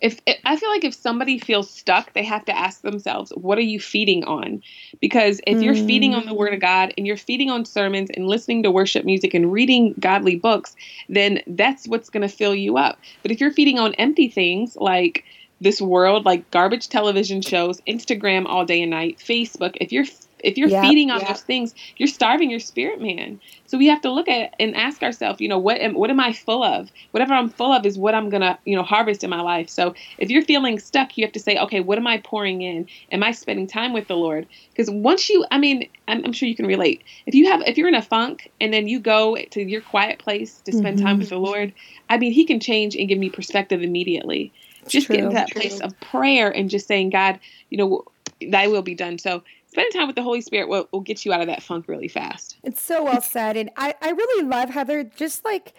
If 0.00 0.20
I 0.44 0.56
feel 0.56 0.68
like 0.68 0.84
if 0.84 0.94
somebody 0.94 1.38
feels 1.38 1.70
stuck, 1.70 2.12
they 2.12 2.22
have 2.22 2.44
to 2.46 2.56
ask 2.56 2.82
themselves, 2.82 3.32
what 3.34 3.56
are 3.56 3.62
you 3.62 3.80
feeding 3.80 4.24
on? 4.24 4.62
Because 5.00 5.40
if 5.46 5.62
you're 5.62 5.74
feeding 5.74 6.14
on 6.14 6.26
the 6.26 6.32
mm. 6.32 6.36
word 6.36 6.52
of 6.52 6.60
God 6.60 6.92
and 6.98 7.06
you're 7.06 7.16
feeding 7.16 7.50
on 7.50 7.64
sermons 7.64 8.10
and 8.14 8.26
listening 8.26 8.62
to 8.64 8.70
worship 8.70 9.06
music 9.06 9.32
and 9.32 9.50
reading 9.50 9.94
godly 9.98 10.36
books, 10.36 10.76
then 11.08 11.40
that's 11.46 11.88
what's 11.88 12.10
going 12.10 12.28
to 12.28 12.34
fill 12.34 12.54
you 12.54 12.76
up. 12.76 12.98
But 13.22 13.30
if 13.30 13.40
you're 13.40 13.52
feeding 13.52 13.78
on 13.78 13.94
empty 13.94 14.28
things 14.28 14.76
like 14.76 15.24
this 15.62 15.80
world, 15.80 16.26
like 16.26 16.50
garbage 16.50 16.90
television 16.90 17.40
shows, 17.40 17.80
Instagram 17.88 18.44
all 18.46 18.66
day 18.66 18.82
and 18.82 18.90
night, 18.90 19.18
Facebook, 19.18 19.76
if 19.80 19.92
you're 19.92 20.04
if 20.40 20.56
you're 20.56 20.68
yep, 20.68 20.84
feeding 20.84 21.10
on 21.10 21.20
yep. 21.20 21.28
those 21.28 21.42
things, 21.42 21.74
you're 21.96 22.08
starving 22.08 22.50
your 22.50 22.60
spirit 22.60 23.00
man. 23.00 23.40
So 23.66 23.78
we 23.78 23.86
have 23.88 24.00
to 24.02 24.10
look 24.10 24.28
at 24.28 24.54
and 24.60 24.76
ask 24.76 25.02
ourselves, 25.02 25.40
you 25.40 25.48
know, 25.48 25.58
what 25.58 25.80
am 25.80 25.94
what 25.94 26.10
am 26.10 26.20
I 26.20 26.32
full 26.32 26.62
of? 26.62 26.90
Whatever 27.10 27.34
I'm 27.34 27.48
full 27.48 27.72
of 27.72 27.84
is 27.84 27.98
what 27.98 28.14
I'm 28.14 28.28
gonna, 28.28 28.58
you 28.64 28.76
know, 28.76 28.82
harvest 28.82 29.24
in 29.24 29.30
my 29.30 29.40
life. 29.40 29.68
So 29.68 29.94
if 30.18 30.30
you're 30.30 30.42
feeling 30.42 30.78
stuck, 30.78 31.16
you 31.16 31.24
have 31.24 31.32
to 31.32 31.40
say, 31.40 31.58
okay, 31.58 31.80
what 31.80 31.98
am 31.98 32.06
I 32.06 32.18
pouring 32.18 32.62
in? 32.62 32.86
Am 33.10 33.22
I 33.22 33.32
spending 33.32 33.66
time 33.66 33.92
with 33.92 34.08
the 34.08 34.16
Lord? 34.16 34.46
Because 34.70 34.90
once 34.90 35.28
you, 35.28 35.44
I 35.50 35.58
mean, 35.58 35.88
I'm, 36.06 36.24
I'm, 36.24 36.32
sure 36.32 36.48
you 36.48 36.54
can 36.54 36.66
relate. 36.66 37.02
If 37.26 37.34
you 37.34 37.50
have, 37.50 37.62
if 37.62 37.76
you're 37.76 37.88
in 37.88 37.94
a 37.94 38.02
funk 38.02 38.50
and 38.60 38.72
then 38.72 38.88
you 38.88 39.00
go 39.00 39.36
to 39.36 39.62
your 39.62 39.80
quiet 39.80 40.18
place 40.18 40.60
to 40.62 40.72
spend 40.72 40.98
mm-hmm. 40.98 41.06
time 41.06 41.18
with 41.18 41.30
the 41.30 41.38
Lord, 41.38 41.72
I 42.08 42.18
mean, 42.18 42.32
He 42.32 42.44
can 42.44 42.60
change 42.60 42.94
and 42.94 43.08
give 43.08 43.18
me 43.18 43.30
perspective 43.30 43.82
immediately. 43.82 44.52
It's 44.82 44.92
just 44.92 45.06
true, 45.06 45.16
get 45.16 45.24
into 45.24 45.34
that 45.34 45.48
true. 45.48 45.60
place 45.62 45.80
of 45.80 45.98
prayer 46.00 46.50
and 46.50 46.70
just 46.70 46.86
saying, 46.86 47.10
God, 47.10 47.40
you 47.70 47.78
know, 47.78 48.04
Thy 48.40 48.68
will 48.68 48.82
be 48.82 48.94
done. 48.94 49.18
So 49.18 49.42
spending 49.76 49.92
time 49.92 50.06
with 50.06 50.16
the 50.16 50.22
Holy 50.22 50.40
Spirit 50.40 50.68
will, 50.68 50.88
will 50.90 51.00
get 51.00 51.26
you 51.26 51.34
out 51.34 51.42
of 51.42 51.48
that 51.48 51.62
funk 51.62 51.86
really 51.86 52.08
fast. 52.08 52.56
It's 52.62 52.80
so 52.80 53.04
well 53.04 53.20
said. 53.20 53.58
And 53.58 53.68
I, 53.76 53.94
I 54.00 54.10
really 54.10 54.48
love 54.48 54.70
Heather, 54.70 55.04
just 55.04 55.44
like 55.44 55.74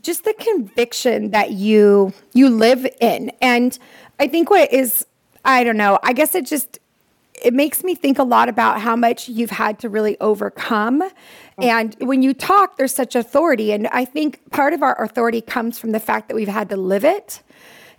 just 0.00 0.24
the 0.24 0.32
conviction 0.32 1.30
that 1.32 1.50
you 1.50 2.14
you 2.32 2.48
live 2.48 2.86
in. 3.02 3.30
And 3.42 3.78
I 4.18 4.28
think 4.28 4.48
what 4.48 4.72
is 4.72 5.04
I 5.44 5.62
don't 5.62 5.76
know, 5.76 5.98
I 6.02 6.14
guess 6.14 6.34
it 6.34 6.46
just 6.46 6.78
it 7.44 7.52
makes 7.52 7.84
me 7.84 7.94
think 7.94 8.18
a 8.18 8.22
lot 8.22 8.48
about 8.48 8.80
how 8.80 8.96
much 8.96 9.28
you've 9.28 9.50
had 9.50 9.78
to 9.80 9.90
really 9.90 10.18
overcome. 10.20 11.00
Mm-hmm. 11.02 11.62
And 11.62 11.96
when 12.00 12.22
you 12.22 12.32
talk, 12.32 12.78
there's 12.78 12.94
such 12.94 13.14
authority. 13.14 13.72
And 13.72 13.88
I 13.88 14.06
think 14.06 14.40
part 14.52 14.72
of 14.72 14.82
our 14.82 15.02
authority 15.02 15.42
comes 15.42 15.78
from 15.78 15.92
the 15.92 16.00
fact 16.00 16.28
that 16.28 16.34
we've 16.34 16.48
had 16.48 16.70
to 16.70 16.78
live 16.78 17.04
it. 17.04 17.42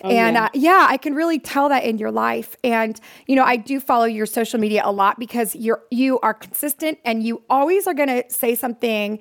Oh, 0.05 0.09
and 0.09 0.35
yeah. 0.35 0.45
Uh, 0.45 0.49
yeah, 0.53 0.87
I 0.87 0.97
can 0.97 1.15
really 1.15 1.39
tell 1.39 1.69
that 1.69 1.83
in 1.83 1.97
your 1.97 2.11
life. 2.11 2.55
And 2.63 2.99
you 3.25 3.35
know, 3.35 3.43
I 3.43 3.57
do 3.57 3.79
follow 3.79 4.05
your 4.05 4.25
social 4.25 4.59
media 4.59 4.81
a 4.85 4.91
lot 4.91 5.19
because 5.19 5.55
you're 5.55 5.83
you 5.89 6.19
are 6.19 6.33
consistent 6.33 6.99
and 7.03 7.23
you 7.23 7.41
always 7.49 7.87
are 7.87 7.93
going 7.93 8.09
to 8.09 8.23
say 8.29 8.55
something 8.55 9.19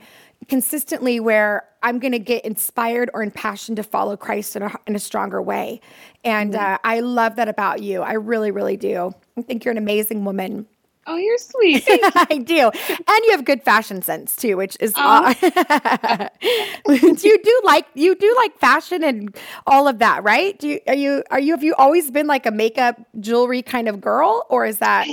consistently 0.49 1.21
where 1.21 1.67
I'm 1.83 1.99
going 1.99 2.13
to 2.13 2.19
get 2.19 2.45
inspired 2.45 3.11
or 3.15 3.23
impassioned 3.23 3.77
to 3.77 3.83
follow 3.83 4.17
Christ 4.17 4.57
in 4.57 4.63
a, 4.63 4.75
in 4.87 4.95
a 4.95 4.99
stronger 4.99 5.41
way. 5.41 5.81
And 6.23 6.53
mm-hmm. 6.53 6.75
uh, 6.75 6.79
I 6.85 7.01
love 7.01 7.37
that 7.37 7.49
about 7.49 7.83
you. 7.83 8.03
I 8.03 8.13
really, 8.13 8.51
really 8.51 8.77
do. 8.77 9.13
I 9.39 9.43
think 9.43 9.65
you're 9.65 9.73
an 9.73 9.79
amazing 9.79 10.25
woman. 10.25 10.67
Oh, 11.07 11.17
you're 11.17 11.39
sweet. 11.39 11.87
You. 11.95 12.01
I 12.15 12.39
do, 12.39 12.71
and 12.89 13.25
you 13.25 13.31
have 13.33 13.45
good 13.45 13.63
fashion 13.63 14.03
sense 14.03 14.37
too, 14.37 14.57
which 14.57 14.77
is. 14.81 14.95
Uh, 14.97 15.35
you 16.89 17.15
do 17.43 17.61
like 17.65 17.87
you 17.95 18.15
do 18.15 18.35
like 18.37 18.59
fashion 18.59 19.05
and 19.05 19.37
all 19.67 19.87
of 19.87 19.99
that, 19.99 20.25
right? 20.25 20.59
Do 20.59 20.69
you 20.69 20.81
are 20.89 20.95
you 20.95 21.23
are 21.31 21.41
you 21.41 21.53
have 21.53 21.63
you 21.63 21.75
always 21.77 22.11
been 22.11 22.27
like 22.27 22.47
a 22.47 22.51
makeup 22.51 23.01
jewelry 23.21 23.63
kind 23.63 23.89
of 23.89 24.01
girl, 24.01 24.47
or 24.49 24.67
is 24.67 24.79
that? 24.79 25.07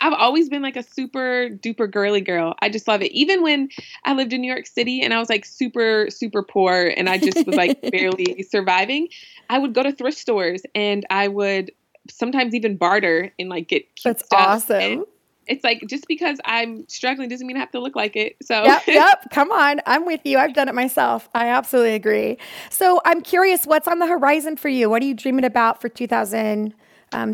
I've 0.00 0.12
always 0.14 0.48
been 0.48 0.62
like 0.62 0.76
a 0.76 0.82
super 0.82 1.48
duper 1.48 1.90
girly 1.90 2.20
girl. 2.20 2.54
I 2.60 2.68
just 2.68 2.88
love 2.88 3.02
it. 3.02 3.12
Even 3.12 3.42
when 3.42 3.68
I 4.04 4.14
lived 4.14 4.32
in 4.32 4.40
New 4.40 4.52
York 4.52 4.66
City 4.66 5.00
and 5.00 5.14
I 5.14 5.18
was 5.20 5.28
like 5.28 5.44
super 5.44 6.06
super 6.10 6.42
poor 6.42 6.92
and 6.96 7.08
I 7.08 7.18
just 7.18 7.46
was 7.46 7.56
like 7.56 7.80
barely 7.92 8.42
surviving, 8.48 9.08
I 9.48 9.58
would 9.58 9.74
go 9.74 9.82
to 9.82 9.92
thrift 9.92 10.18
stores 10.18 10.62
and 10.74 11.06
I 11.08 11.28
would 11.28 11.72
sometimes 12.10 12.54
even 12.54 12.76
barter 12.76 13.32
and 13.38 13.48
like 13.48 13.68
get 13.68 13.86
stuff. 13.96 14.18
That's 14.30 14.70
awesome. 14.70 15.04
It's 15.46 15.64
like 15.64 15.82
just 15.86 16.06
because 16.06 16.38
I'm 16.44 16.86
struggling 16.88 17.28
doesn't 17.28 17.46
mean 17.46 17.56
I 17.56 17.60
have 17.60 17.72
to 17.72 17.80
look 17.80 17.96
like 17.96 18.16
it. 18.16 18.36
So 18.42 18.64
Yep, 18.64 18.82
yep. 18.86 19.30
Come 19.30 19.50
on. 19.50 19.80
I'm 19.86 20.06
with 20.06 20.20
you. 20.24 20.38
I've 20.38 20.54
done 20.54 20.68
it 20.68 20.74
myself. 20.74 21.28
I 21.34 21.48
absolutely 21.48 21.94
agree. 21.94 22.38
So 22.70 23.00
I'm 23.04 23.20
curious, 23.20 23.66
what's 23.66 23.88
on 23.88 23.98
the 23.98 24.06
horizon 24.06 24.56
for 24.56 24.68
you? 24.68 24.88
What 24.88 25.02
are 25.02 25.06
you 25.06 25.14
dreaming 25.14 25.44
about 25.44 25.80
for 25.80 25.88
2017? 25.88 26.74
Um, 27.12 27.30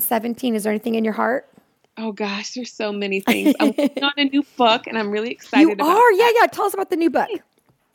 Is 0.57 0.63
there 0.63 0.73
anything 0.73 0.95
in 0.95 1.05
your 1.05 1.15
heart? 1.15 1.49
Oh 1.97 2.13
gosh, 2.13 2.53
there's 2.53 2.73
so 2.73 2.93
many 2.93 3.21
things. 3.21 3.55
I'm 3.61 3.75
working 3.77 4.05
on 4.05 4.13
a 4.17 4.25
new 4.25 4.45
book 4.57 4.87
and 4.87 4.97
I'm 4.97 5.11
really 5.11 5.31
excited 5.31 5.67
you 5.67 5.73
about 5.73 5.89
are? 5.89 6.13
Yeah, 6.13 6.31
yeah. 6.41 6.47
Tell 6.47 6.65
us 6.65 6.75
about 6.75 6.91
the 6.91 6.97
new 6.97 7.11
book 7.11 7.29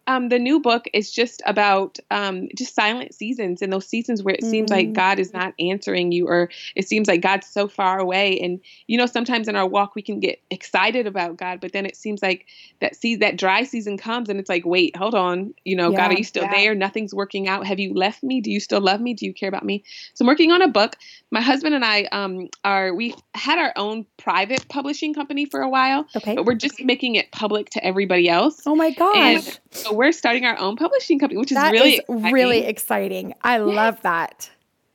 um, 0.07 0.29
the 0.29 0.39
new 0.39 0.59
book 0.59 0.85
is 0.93 1.11
just 1.11 1.41
about 1.45 1.97
um, 2.11 2.49
just 2.57 2.75
silent 2.75 3.13
seasons 3.13 3.61
and 3.61 3.71
those 3.71 3.87
seasons 3.87 4.21
where 4.21 4.35
it 4.35 4.41
mm. 4.41 4.49
seems 4.49 4.69
like 4.69 4.89
mm. 4.89 4.93
God 4.93 5.17
is 5.17 5.33
not 5.33 5.53
answering 5.59 6.11
you 6.11 6.27
or 6.27 6.49
it 6.75 6.87
seems 6.87 7.07
like 7.07 7.21
God's 7.21 7.47
so 7.47 7.67
far 7.67 7.99
away. 7.99 8.39
And 8.39 8.59
you 8.87 8.97
know, 8.97 9.05
sometimes 9.05 9.47
in 9.47 9.55
our 9.55 9.67
walk 9.67 9.95
we 9.95 10.01
can 10.01 10.19
get 10.19 10.41
excited 10.49 11.07
about 11.07 11.37
God, 11.37 11.61
but 11.61 11.71
then 11.71 11.85
it 11.85 11.95
seems 11.95 12.21
like 12.21 12.47
that 12.81 12.95
see 12.95 13.15
that 13.17 13.37
dry 13.37 13.63
season 13.63 13.97
comes 13.97 14.27
and 14.27 14.39
it's 14.39 14.49
like, 14.49 14.65
wait, 14.65 14.95
hold 14.95 15.15
on, 15.15 15.53
you 15.63 15.75
know, 15.75 15.91
yeah, 15.91 15.97
God, 15.97 16.11
are 16.11 16.17
you 16.17 16.23
still 16.23 16.43
yeah. 16.43 16.51
there? 16.51 16.75
Nothing's 16.75 17.13
working 17.13 17.47
out. 17.47 17.65
Have 17.65 17.79
you 17.79 17.93
left 17.93 18.23
me? 18.23 18.41
Do 18.41 18.51
you 18.51 18.59
still 18.59 18.81
love 18.81 18.99
me? 18.99 19.13
Do 19.13 19.25
you 19.25 19.33
care 19.33 19.49
about 19.49 19.63
me? 19.63 19.83
So 20.15 20.23
I'm 20.23 20.27
working 20.27 20.51
on 20.51 20.61
a 20.61 20.67
book. 20.67 20.97
My 21.31 21.41
husband 21.41 21.75
and 21.75 21.85
I 21.85 22.03
um, 22.11 22.49
are 22.65 22.93
we 22.93 23.15
had 23.35 23.57
our 23.57 23.71
own 23.77 24.05
private 24.17 24.67
publishing 24.67 25.13
company 25.13 25.45
for 25.45 25.61
a 25.61 25.69
while, 25.69 26.05
okay. 26.15 26.35
but 26.35 26.45
we're 26.45 26.55
just 26.55 26.83
making 26.83 27.15
it 27.15 27.31
public 27.31 27.69
to 27.71 27.83
everybody 27.85 28.27
else. 28.27 28.61
Oh 28.65 28.75
my 28.75 28.91
gosh. 28.91 29.59
We're 29.93 30.11
starting 30.11 30.45
our 30.45 30.57
own 30.57 30.75
publishing 30.75 31.19
company, 31.19 31.39
which 31.39 31.51
is 31.51 31.57
that 31.57 31.71
really 31.71 31.93
is 31.93 31.99
exciting. 31.99 32.33
really 32.33 32.65
exciting. 32.65 33.33
I 33.41 33.57
yes. 33.57 33.75
love 33.75 34.01
that. 34.01 34.49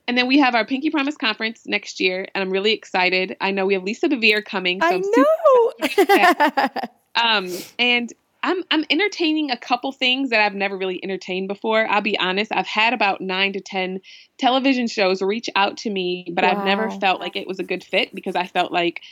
And 0.06 0.16
then 0.16 0.26
we 0.26 0.38
have 0.38 0.54
our 0.54 0.64
Pinky 0.64 0.88
Promise 0.90 1.18
conference 1.18 1.62
next 1.66 2.00
year, 2.00 2.26
and 2.34 2.42
I'm 2.42 2.50
really 2.50 2.72
excited. 2.72 3.36
I 3.42 3.50
know 3.50 3.66
we 3.66 3.74
have 3.74 3.82
Lisa 3.82 4.08
Bevere 4.08 4.42
coming. 4.42 4.80
So 4.80 4.88
I 4.88 5.02
know. 6.56 6.68
um, 7.22 7.50
and 7.78 8.10
I'm 8.42 8.62
I'm 8.70 8.84
entertaining 8.88 9.50
a 9.50 9.56
couple 9.56 9.92
things 9.92 10.30
that 10.30 10.40
I've 10.40 10.54
never 10.54 10.78
really 10.78 11.02
entertained 11.02 11.48
before. 11.48 11.86
I'll 11.86 12.00
be 12.00 12.18
honest. 12.18 12.52
I've 12.54 12.66
had 12.66 12.94
about 12.94 13.20
nine 13.20 13.52
to 13.52 13.60
ten 13.60 14.00
television 14.38 14.86
shows 14.86 15.20
reach 15.20 15.50
out 15.56 15.76
to 15.78 15.90
me, 15.90 16.32
but 16.32 16.44
wow. 16.44 16.52
I've 16.52 16.64
never 16.64 16.90
felt 16.90 17.20
like 17.20 17.36
it 17.36 17.46
was 17.46 17.58
a 17.58 17.64
good 17.64 17.84
fit 17.84 18.14
because 18.14 18.36
I 18.36 18.46
felt 18.46 18.72
like 18.72 19.02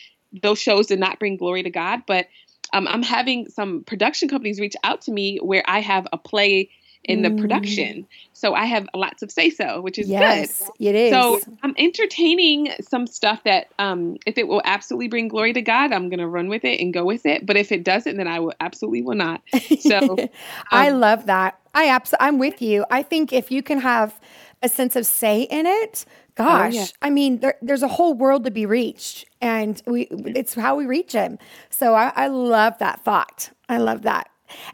those 0.43 0.59
shows 0.59 0.87
did 0.87 1.01
not 1.01 1.19
bring 1.19 1.37
glory 1.37 1.63
to 1.65 1.71
God. 1.71 2.03
But 2.07 2.27
um, 2.73 2.87
I'm 2.89 3.03
having 3.03 3.49
some 3.49 3.85
production 3.85 4.29
companies 4.29 4.61
reach 4.61 4.77
out 4.85 5.03
to 5.03 5.13
me 5.13 5.39
where 5.39 5.65
I 5.67 5.81
have 5.81 6.07
a 6.13 6.19
play 6.19 6.71
in 7.07 7.23
the 7.23 7.31
production. 7.31 8.03
Mm. 8.03 8.07
So 8.33 8.55
I 8.55 8.65
have 8.65 8.89
lots 8.95 9.23
of 9.23 9.31
say 9.31 9.51
so, 9.51 9.81
which 9.81 9.99
is 9.99 10.09
yes, 10.09 10.59
good. 10.79 10.89
It 10.89 10.95
is. 10.95 11.11
So 11.13 11.41
I'm 11.63 11.75
entertaining 11.79 12.73
some 12.81 13.07
stuff 13.07 13.43
that 13.45 13.69
um, 13.79 14.17
if 14.27 14.39
it 14.39 14.49
will 14.49 14.63
absolutely 14.65 15.09
bring 15.09 15.29
glory 15.29 15.53
to 15.53 15.63
God, 15.63 15.93
I'm 15.93 16.09
going 16.09 16.19
to 16.19 16.27
run 16.27 16.49
with 16.49 16.65
it 16.65 16.81
and 16.81 16.93
go 16.93 17.05
with 17.05 17.25
it. 17.25 17.47
But 17.47 17.57
if 17.57 17.71
it 17.71 17.85
doesn't, 17.85 18.17
then 18.17 18.27
I 18.29 18.41
will 18.41 18.55
absolutely 18.61 19.03
will 19.03 19.15
not. 19.15 19.41
So 19.81 19.99
um, 19.99 20.29
I 20.71 20.91
love 20.91 21.27
that. 21.27 21.59
I 21.75 21.89
absolutely, 21.91 22.27
I'm 22.27 22.39
with 22.39 22.63
you. 22.63 22.85
I 22.91 23.03
think 23.03 23.33
if 23.33 23.51
you 23.51 23.63
can 23.63 23.81
have 23.81 24.19
a 24.63 24.69
sense 24.69 24.97
of 24.97 25.07
say 25.07 25.43
in 25.43 25.67
it, 25.67 26.05
gosh, 26.37 26.75
oh, 26.75 26.77
yeah. 26.77 26.87
I 27.03 27.11
mean, 27.11 27.41
there, 27.41 27.57
there's 27.61 27.83
a 27.83 27.89
whole 27.89 28.15
world 28.15 28.45
to 28.45 28.51
be 28.51 28.67
reached, 28.67 29.27
and 29.41 29.83
we 29.87 30.03
it's 30.11 30.55
how 30.55 30.77
we 30.77 30.87
reach 30.87 31.13
him. 31.13 31.39
So 31.71 31.95
I, 31.95 32.13
I 32.15 32.29
love 32.29 32.79
that 32.79 33.05
thought. 33.05 33.51
I 33.69 33.79
love 33.79 34.03
that. 34.03 34.31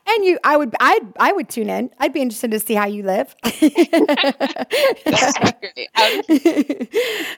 And 0.07 0.25
you, 0.25 0.39
I 0.45 0.57
would, 0.57 0.75
I, 0.81 1.01
I 1.19 1.33
would 1.33 1.49
tune 1.49 1.71
in. 1.71 1.91
I'd 1.99 2.13
be 2.13 2.21
interested 2.21 2.51
to 2.51 2.61
see 2.61 2.75
how 2.75 2.87
you 2.87 3.03
live. 3.03 3.35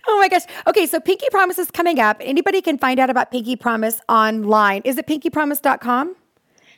oh 0.06 0.18
my 0.18 0.28
gosh. 0.28 0.42
Okay, 0.66 0.86
so 0.86 0.98
Pinky 0.98 1.26
Promise 1.30 1.58
is 1.58 1.70
coming 1.70 2.00
up. 2.00 2.16
Anybody 2.20 2.60
can 2.60 2.76
find 2.78 2.98
out 2.98 3.10
about 3.10 3.30
Pinky 3.30 3.56
Promise 3.56 4.00
online. 4.08 4.82
Is 4.84 4.98
it 4.98 5.06
pinkypromise.com? 5.06 6.16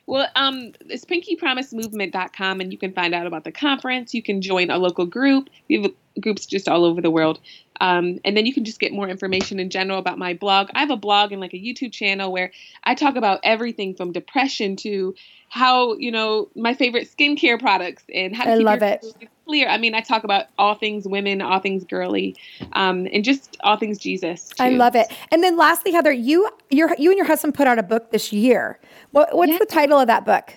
Well, 0.06 0.28
um, 0.37 0.72
it's 0.88 1.04
pinkypromisemovement.com, 1.04 2.61
and 2.61 2.70
you 2.70 2.78
can 2.78 2.92
find 2.92 3.14
out 3.14 3.26
about 3.26 3.44
the 3.44 3.50
conference. 3.50 4.14
You 4.14 4.22
can 4.22 4.40
join 4.40 4.70
a 4.70 4.78
local 4.78 5.04
group. 5.06 5.50
We 5.68 5.82
have 5.82 5.90
groups 6.20 6.46
just 6.46 6.68
all 6.68 6.85
over 6.85 7.00
the 7.00 7.11
world. 7.11 7.40
Um, 7.81 8.20
and 8.24 8.37
then 8.37 8.46
you 8.46 8.55
can 8.55 8.64
just 8.64 8.81
get 8.81 8.92
more 8.92 9.09
information 9.09 9.61
in 9.61 9.68
general 9.68 9.98
about 9.98 10.18
my 10.18 10.33
blog. 10.35 10.68
I 10.74 10.81
have 10.81 10.90
a 10.90 10.96
blog 10.96 11.33
and 11.33 11.40
like 11.40 11.52
a 11.52 11.59
YouTube 11.59 11.92
channel 11.92 12.33
where 12.33 12.50
I 12.85 12.94
talk 12.94 13.16
about 13.16 13.40
everything 13.44 13.94
from 13.94 14.12
depression 14.12 14.76
to 14.76 15.14
how 15.48 15.94
you 15.96 16.11
know 16.11 16.48
my 16.57 16.74
favorite 16.74 17.09
skincare 17.09 17.61
products 17.61 18.05
and 18.12 18.35
how 18.35 18.44
to 18.44 18.52
I 18.52 18.57
keep 18.57 18.64
love 18.64 18.83
it. 18.83 19.05
clear. 19.46 19.68
I 19.68 19.79
mean, 19.79 19.94
I 19.94 20.00
talk 20.00 20.24
about 20.24 20.46
all 20.59 20.74
things 20.74 21.07
women, 21.07 21.40
all 21.40 21.61
things 21.61 21.85
girly, 21.85 22.35
um, 22.72 23.07
and 23.12 23.24
just 23.24 23.57
all 23.62 23.76
things 23.76 23.98
Jesus. 23.98 24.50
I 24.59 24.70
love 24.70 24.96
it. 24.96 25.07
And 25.31 25.42
then 25.44 25.57
lastly, 25.57 25.92
Heather, 25.92 26.12
you 26.12 26.48
your 26.70 26.94
you 26.98 27.11
and 27.11 27.16
your 27.16 27.26
husband 27.26 27.55
put 27.55 27.66
out 27.66 27.79
a 27.79 27.83
book 27.83 28.11
this 28.11 28.33
year. 28.33 28.81
What, 29.12 29.37
what's 29.37 29.52
Yeah. 29.52 29.59
the 29.59 29.66
title 29.66 30.00
of 30.00 30.09
that 30.09 30.24
book? 30.24 30.52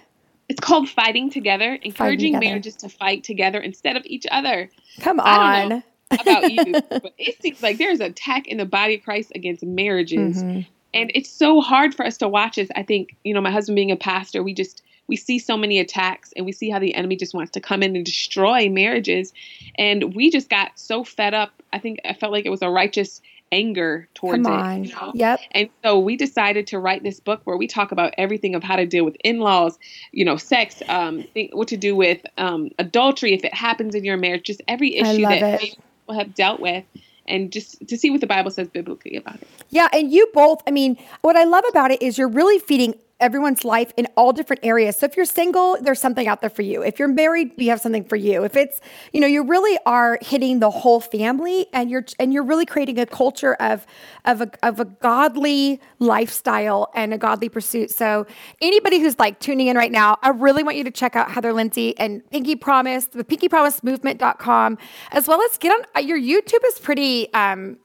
It's 0.49 0.59
called 0.59 0.89
Fighting 0.89 1.29
Together, 1.29 1.77
encouraging 1.81 2.33
Together. 2.33 2.45
marriages 2.45 2.75
to 2.77 2.89
fight 2.89 3.23
together 3.23 3.59
instead 3.59 3.95
of 3.95 4.03
each 4.05 4.25
other. 4.31 4.69
Come 4.99 5.19
I 5.19 5.35
don't 5.61 5.63
on. 5.63 5.69
know 5.69 5.83
about 6.19 6.51
you, 6.51 6.73
but 6.89 7.13
it 7.19 7.41
seems 7.41 7.61
like 7.61 7.77
there's 7.77 7.99
an 7.99 8.07
attack 8.07 8.47
in 8.47 8.57
the 8.57 8.65
body 8.65 8.95
of 8.95 9.03
Christ 9.03 9.31
against 9.35 9.63
marriages. 9.63 10.43
Mhm. 10.43 10.65
And 10.91 11.11
it's 11.13 11.29
so 11.29 11.61
hard 11.61 11.93
for 11.93 12.03
us 12.03 12.17
to 12.17 12.27
watch 12.27 12.57
as 12.57 12.69
I 12.75 12.81
think, 12.81 13.15
you 13.23 13.33
know, 13.35 13.41
my 13.41 13.51
husband 13.51 13.75
being 13.75 13.91
a 13.91 13.95
pastor, 13.95 14.41
we 14.43 14.53
just 14.55 14.81
we 15.07 15.15
see 15.15 15.39
so 15.39 15.57
many 15.57 15.79
attacks 15.79 16.33
and 16.35 16.45
we 16.45 16.51
see 16.51 16.69
how 16.69 16.77
the 16.79 16.93
enemy 16.93 17.15
just 17.15 17.33
wants 17.33 17.51
to 17.51 17.59
come 17.59 17.81
in 17.83 17.95
and 17.95 18.05
destroy 18.05 18.69
marriages. 18.69 19.33
And 19.75 20.13
we 20.15 20.29
just 20.31 20.49
got 20.49 20.77
so 20.79 21.03
fed 21.03 21.33
up. 21.33 21.51
I 21.73 21.79
think 21.79 21.99
I 22.05 22.13
felt 22.13 22.31
like 22.31 22.45
it 22.45 22.51
was 22.51 22.61
a 22.61 22.69
righteous 22.69 23.21
anger 23.51 24.07
towards 24.13 24.45
Come 24.45 24.83
it. 24.83 24.87
you 24.87 24.95
know? 24.95 25.11
Yep. 25.15 25.39
And 25.51 25.69
so 25.83 25.99
we 25.99 26.15
decided 26.15 26.67
to 26.67 26.79
write 26.79 27.03
this 27.03 27.19
book 27.19 27.41
where 27.43 27.57
we 27.57 27.67
talk 27.67 27.91
about 27.91 28.13
everything 28.17 28.55
of 28.55 28.63
how 28.63 28.75
to 28.75 28.85
deal 28.85 29.05
with 29.05 29.17
in-laws, 29.23 29.77
you 30.11 30.25
know, 30.25 30.37
sex, 30.37 30.81
um, 30.87 31.23
think, 31.33 31.55
what 31.55 31.67
to 31.69 31.77
do 31.77 31.95
with 31.95 32.21
um, 32.37 32.69
adultery 32.79 33.33
if 33.33 33.43
it 33.43 33.53
happens 33.53 33.95
in 33.95 34.03
your 34.03 34.17
marriage, 34.17 34.43
just 34.43 34.61
every 34.67 34.95
issue 34.95 35.21
that 35.21 35.41
it. 35.41 35.59
people 35.61 36.15
have 36.15 36.33
dealt 36.33 36.59
with, 36.59 36.83
and 37.27 37.51
just 37.51 37.87
to 37.87 37.97
see 37.97 38.09
what 38.09 38.21
the 38.21 38.27
Bible 38.27 38.51
says 38.51 38.67
biblically 38.67 39.15
about 39.15 39.35
it. 39.35 39.47
Yeah, 39.69 39.87
and 39.93 40.11
you 40.11 40.29
both, 40.33 40.61
I 40.67 40.71
mean, 40.71 40.97
what 41.21 41.35
I 41.35 41.43
love 41.43 41.63
about 41.69 41.91
it 41.91 42.01
is 42.01 42.17
you're 42.17 42.27
really 42.27 42.59
feeding 42.59 42.95
everyone's 43.19 43.65
life 43.65 43.93
in 43.97 44.07
all 44.15 44.31
different 44.31 44.63
areas. 44.63 44.97
So 44.97 45.05
if 45.05 45.17
you're 45.17 45.25
single, 45.25 45.77
there's 45.81 45.99
something 45.99 46.27
out 46.27 46.41
there 46.41 46.49
for 46.49 46.61
you. 46.61 46.81
If 46.81 46.99
you're 46.99 47.07
married, 47.07 47.51
we 47.57 47.67
have 47.67 47.81
something 47.81 48.03
for 48.03 48.15
you. 48.15 48.43
If 48.43 48.55
it's, 48.55 48.79
you 49.11 49.19
know, 49.19 49.27
you 49.27 49.43
really 49.43 49.77
are 49.85 50.17
hitting 50.21 50.59
the 50.59 50.69
whole 50.69 50.99
family 50.99 51.67
and 51.73 51.89
you're 51.89 52.05
and 52.17 52.33
you're 52.33 52.43
really 52.43 52.65
creating 52.65 52.99
a 52.99 53.05
culture 53.05 53.55
of 53.55 53.85
of 54.25 54.41
a 54.41 54.51
of 54.63 54.79
a 54.79 54.85
godly 54.85 55.79
lifestyle 55.99 56.89
and 56.95 57.13
a 57.13 57.17
godly 57.17 57.49
pursuit. 57.49 57.91
So 57.91 58.25
anybody 58.61 58.99
who's 58.99 59.19
like 59.19 59.39
tuning 59.39 59.67
in 59.67 59.75
right 59.75 59.91
now, 59.91 60.17
I 60.21 60.29
really 60.29 60.63
want 60.63 60.77
you 60.77 60.83
to 60.85 60.91
check 60.91 61.15
out 61.15 61.31
Heather 61.31 61.53
Lindsey 61.53 61.97
and 61.97 62.27
Pinky 62.31 62.55
Promise, 62.55 63.07
the 63.07 63.23
pinkypromisemovement.com, 63.23 64.77
as 65.11 65.27
well 65.27 65.41
as 65.41 65.57
get 65.57 65.73
on 65.73 66.07
your 66.07 66.19
YouTube 66.19 66.65
is 66.65 66.79
pretty 66.79 67.33
um 67.33 67.77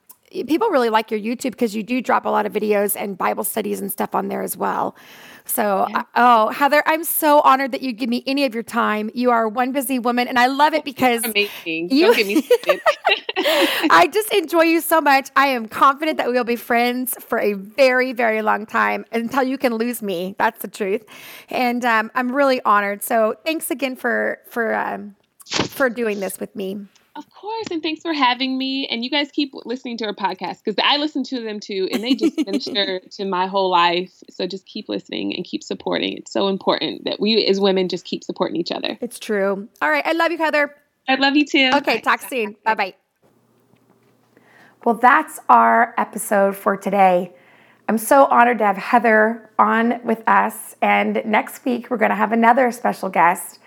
people 0.46 0.68
really 0.68 0.90
like 0.90 1.10
your 1.10 1.20
YouTube 1.20 1.52
because 1.52 1.74
you 1.74 1.82
do 1.82 2.00
drop 2.00 2.24
a 2.26 2.28
lot 2.28 2.46
of 2.46 2.52
videos 2.52 2.96
and 2.98 3.16
Bible 3.16 3.44
studies 3.44 3.80
and 3.80 3.90
stuff 3.90 4.14
on 4.14 4.28
there 4.28 4.42
as 4.42 4.56
well. 4.56 4.96
So, 5.46 5.86
uh, 5.94 6.02
oh, 6.16 6.48
Heather, 6.48 6.82
I'm 6.86 7.04
so 7.04 7.40
honored 7.42 7.72
that 7.72 7.82
you 7.82 7.92
give 7.92 8.08
me 8.08 8.22
any 8.26 8.44
of 8.46 8.54
your 8.54 8.62
time. 8.62 9.10
You 9.14 9.30
are 9.30 9.46
one 9.46 9.72
busy 9.72 9.98
woman, 9.98 10.26
and 10.26 10.38
I 10.38 10.46
love 10.46 10.72
it 10.72 10.84
because 10.92 11.22
Amazing. 11.24 11.90
You- 11.90 12.06
Don't 12.06 12.16
get 12.16 12.26
me 12.26 12.40
started. 12.42 12.80
I 13.90 14.08
just 14.10 14.32
enjoy 14.32 14.62
you 14.62 14.80
so 14.80 15.00
much. 15.02 15.28
I 15.36 15.48
am 15.48 15.68
confident 15.68 16.16
that 16.16 16.28
we 16.28 16.32
will 16.32 16.44
be 16.44 16.56
friends 16.56 17.14
for 17.20 17.38
a 17.38 17.52
very, 17.52 18.12
very 18.14 18.40
long 18.40 18.64
time 18.64 19.04
until 19.12 19.42
you 19.42 19.58
can 19.58 19.74
lose 19.74 20.00
me. 20.02 20.34
That's 20.38 20.60
the 20.62 20.68
truth, 20.68 21.04
and 21.50 21.84
um, 21.84 22.10
I'm 22.14 22.32
really 22.34 22.62
honored. 22.62 23.02
So, 23.02 23.34
thanks 23.44 23.70
again 23.70 23.96
for 23.96 24.38
for 24.48 24.74
um, 24.74 25.14
for 25.44 25.90
doing 25.90 26.20
this 26.20 26.40
with 26.40 26.56
me. 26.56 26.86
Of 27.16 27.30
course, 27.30 27.66
and 27.70 27.80
thanks 27.80 28.02
for 28.02 28.12
having 28.12 28.58
me. 28.58 28.88
And 28.88 29.04
you 29.04 29.10
guys 29.10 29.30
keep 29.30 29.52
listening 29.64 29.96
to 29.98 30.06
our 30.06 30.14
podcast 30.14 30.64
because 30.64 30.74
I 30.82 30.96
listen 30.96 31.22
to 31.24 31.40
them 31.40 31.60
too, 31.60 31.88
and 31.92 32.02
they 32.02 32.14
just 32.14 32.36
minister 32.44 33.00
to 33.12 33.24
my 33.24 33.46
whole 33.46 33.70
life. 33.70 34.22
So 34.30 34.48
just 34.48 34.66
keep 34.66 34.88
listening 34.88 35.34
and 35.34 35.44
keep 35.44 35.62
supporting. 35.62 36.16
It's 36.16 36.32
so 36.32 36.48
important 36.48 37.04
that 37.04 37.20
we 37.20 37.46
as 37.46 37.60
women 37.60 37.88
just 37.88 38.04
keep 38.04 38.24
supporting 38.24 38.56
each 38.56 38.72
other. 38.72 38.98
It's 39.00 39.20
true. 39.20 39.68
All 39.80 39.90
right, 39.90 40.04
I 40.04 40.12
love 40.12 40.32
you, 40.32 40.38
Heather. 40.38 40.74
I 41.06 41.14
love 41.14 41.36
you 41.36 41.46
too. 41.46 41.70
Okay, 41.74 42.00
talk 42.00 42.20
soon. 42.20 42.56
Bye 42.64 42.74
bye. 42.74 42.94
Well, 44.84 44.96
that's 44.96 45.38
our 45.48 45.94
episode 45.96 46.56
for 46.56 46.76
today. 46.76 47.32
I'm 47.88 47.98
so 47.98 48.24
honored 48.26 48.58
to 48.58 48.66
have 48.66 48.76
Heather 48.76 49.50
on 49.58 50.00
with 50.04 50.26
us. 50.26 50.74
And 50.82 51.22
next 51.24 51.64
week, 51.64 51.90
we're 51.90 51.96
going 51.96 52.10
to 52.10 52.16
have 52.16 52.32
another 52.32 52.70
special 52.70 53.08
guest 53.08 53.60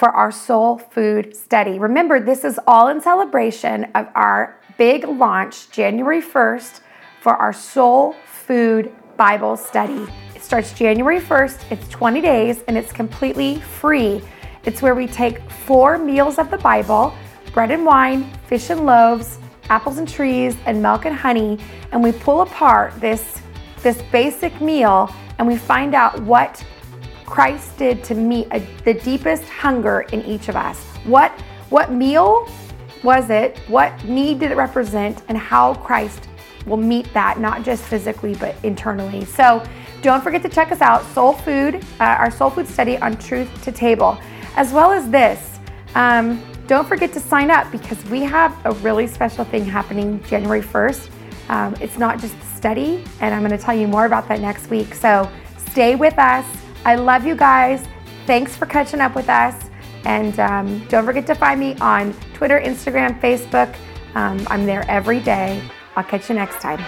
for 0.00 0.08
our 0.12 0.32
soul 0.32 0.78
food 0.78 1.36
study. 1.36 1.78
Remember, 1.78 2.18
this 2.18 2.42
is 2.42 2.58
all 2.66 2.88
in 2.88 3.02
celebration 3.02 3.84
of 3.94 4.08
our 4.14 4.58
big 4.78 5.06
launch, 5.06 5.70
January 5.70 6.22
1st, 6.22 6.80
for 7.20 7.36
our 7.36 7.52
soul 7.52 8.14
food 8.24 8.90
Bible 9.18 9.58
study. 9.58 10.06
It 10.34 10.42
starts 10.42 10.72
January 10.72 11.20
1st, 11.20 11.70
it's 11.70 11.86
20 11.88 12.22
days, 12.22 12.64
and 12.66 12.78
it's 12.78 12.92
completely 12.92 13.60
free. 13.60 14.22
It's 14.64 14.80
where 14.80 14.94
we 14.94 15.06
take 15.06 15.38
four 15.50 15.98
meals 15.98 16.38
of 16.38 16.50
the 16.50 16.56
Bible 16.56 17.12
bread 17.52 17.70
and 17.70 17.84
wine, 17.84 18.32
fish 18.46 18.70
and 18.70 18.86
loaves, 18.86 19.38
apples 19.68 19.98
and 19.98 20.08
trees, 20.08 20.56
and 20.64 20.80
milk 20.80 21.04
and 21.04 21.14
honey, 21.14 21.58
and 21.92 22.02
we 22.02 22.12
pull 22.12 22.40
apart 22.40 22.98
this, 23.02 23.42
this 23.82 24.00
basic 24.10 24.62
meal 24.62 25.14
and 25.38 25.46
we 25.46 25.56
find 25.56 25.94
out 25.94 26.20
what 26.22 26.64
Christ 27.30 27.78
did 27.78 28.02
to 28.04 28.14
meet 28.14 28.48
a, 28.50 28.58
the 28.84 28.94
deepest 28.94 29.44
hunger 29.44 30.00
in 30.12 30.22
each 30.24 30.48
of 30.48 30.56
us. 30.56 30.84
What, 31.04 31.30
what 31.70 31.92
meal 31.92 32.48
was 33.04 33.30
it? 33.30 33.56
What 33.68 34.04
need 34.04 34.40
did 34.40 34.50
it 34.50 34.56
represent? 34.56 35.22
And 35.28 35.38
how 35.38 35.74
Christ 35.74 36.28
will 36.66 36.76
meet 36.76 37.10
that, 37.14 37.38
not 37.38 37.62
just 37.62 37.84
physically, 37.84 38.34
but 38.34 38.56
internally. 38.64 39.24
So 39.24 39.62
don't 40.02 40.22
forget 40.22 40.42
to 40.42 40.48
check 40.48 40.72
us 40.72 40.80
out, 40.80 41.04
Soul 41.14 41.32
Food, 41.32 41.76
uh, 42.00 42.04
our 42.04 42.30
Soul 42.30 42.50
Food 42.50 42.66
study 42.66 42.98
on 42.98 43.16
Truth 43.16 43.62
to 43.62 43.72
Table, 43.72 44.18
as 44.56 44.72
well 44.72 44.90
as 44.90 45.08
this. 45.08 45.60
Um, 45.94 46.42
don't 46.66 46.86
forget 46.86 47.12
to 47.12 47.20
sign 47.20 47.50
up 47.50 47.70
because 47.70 48.04
we 48.06 48.20
have 48.22 48.56
a 48.64 48.72
really 48.82 49.06
special 49.06 49.44
thing 49.44 49.64
happening 49.64 50.22
January 50.24 50.62
1st. 50.62 51.10
Um, 51.48 51.74
it's 51.80 51.96
not 51.96 52.20
just 52.20 52.34
a 52.36 52.56
study, 52.56 53.04
and 53.20 53.34
I'm 53.34 53.40
going 53.40 53.56
to 53.56 53.64
tell 53.64 53.74
you 53.74 53.86
more 53.88 54.04
about 54.04 54.28
that 54.28 54.40
next 54.40 54.68
week. 54.68 54.94
So 54.94 55.30
stay 55.70 55.94
with 55.94 56.18
us. 56.18 56.44
I 56.84 56.94
love 56.94 57.26
you 57.26 57.36
guys. 57.36 57.86
Thanks 58.26 58.56
for 58.56 58.66
catching 58.66 59.00
up 59.00 59.14
with 59.14 59.28
us. 59.28 59.70
And 60.04 60.38
um, 60.40 60.86
don't 60.88 61.04
forget 61.04 61.26
to 61.26 61.34
find 61.34 61.60
me 61.60 61.76
on 61.76 62.14
Twitter, 62.34 62.60
Instagram, 62.60 63.20
Facebook. 63.20 63.74
Um, 64.14 64.46
I'm 64.48 64.66
there 64.66 64.88
every 64.90 65.20
day. 65.20 65.62
I'll 65.96 66.04
catch 66.04 66.28
you 66.28 66.34
next 66.34 66.60
time. 66.60 66.84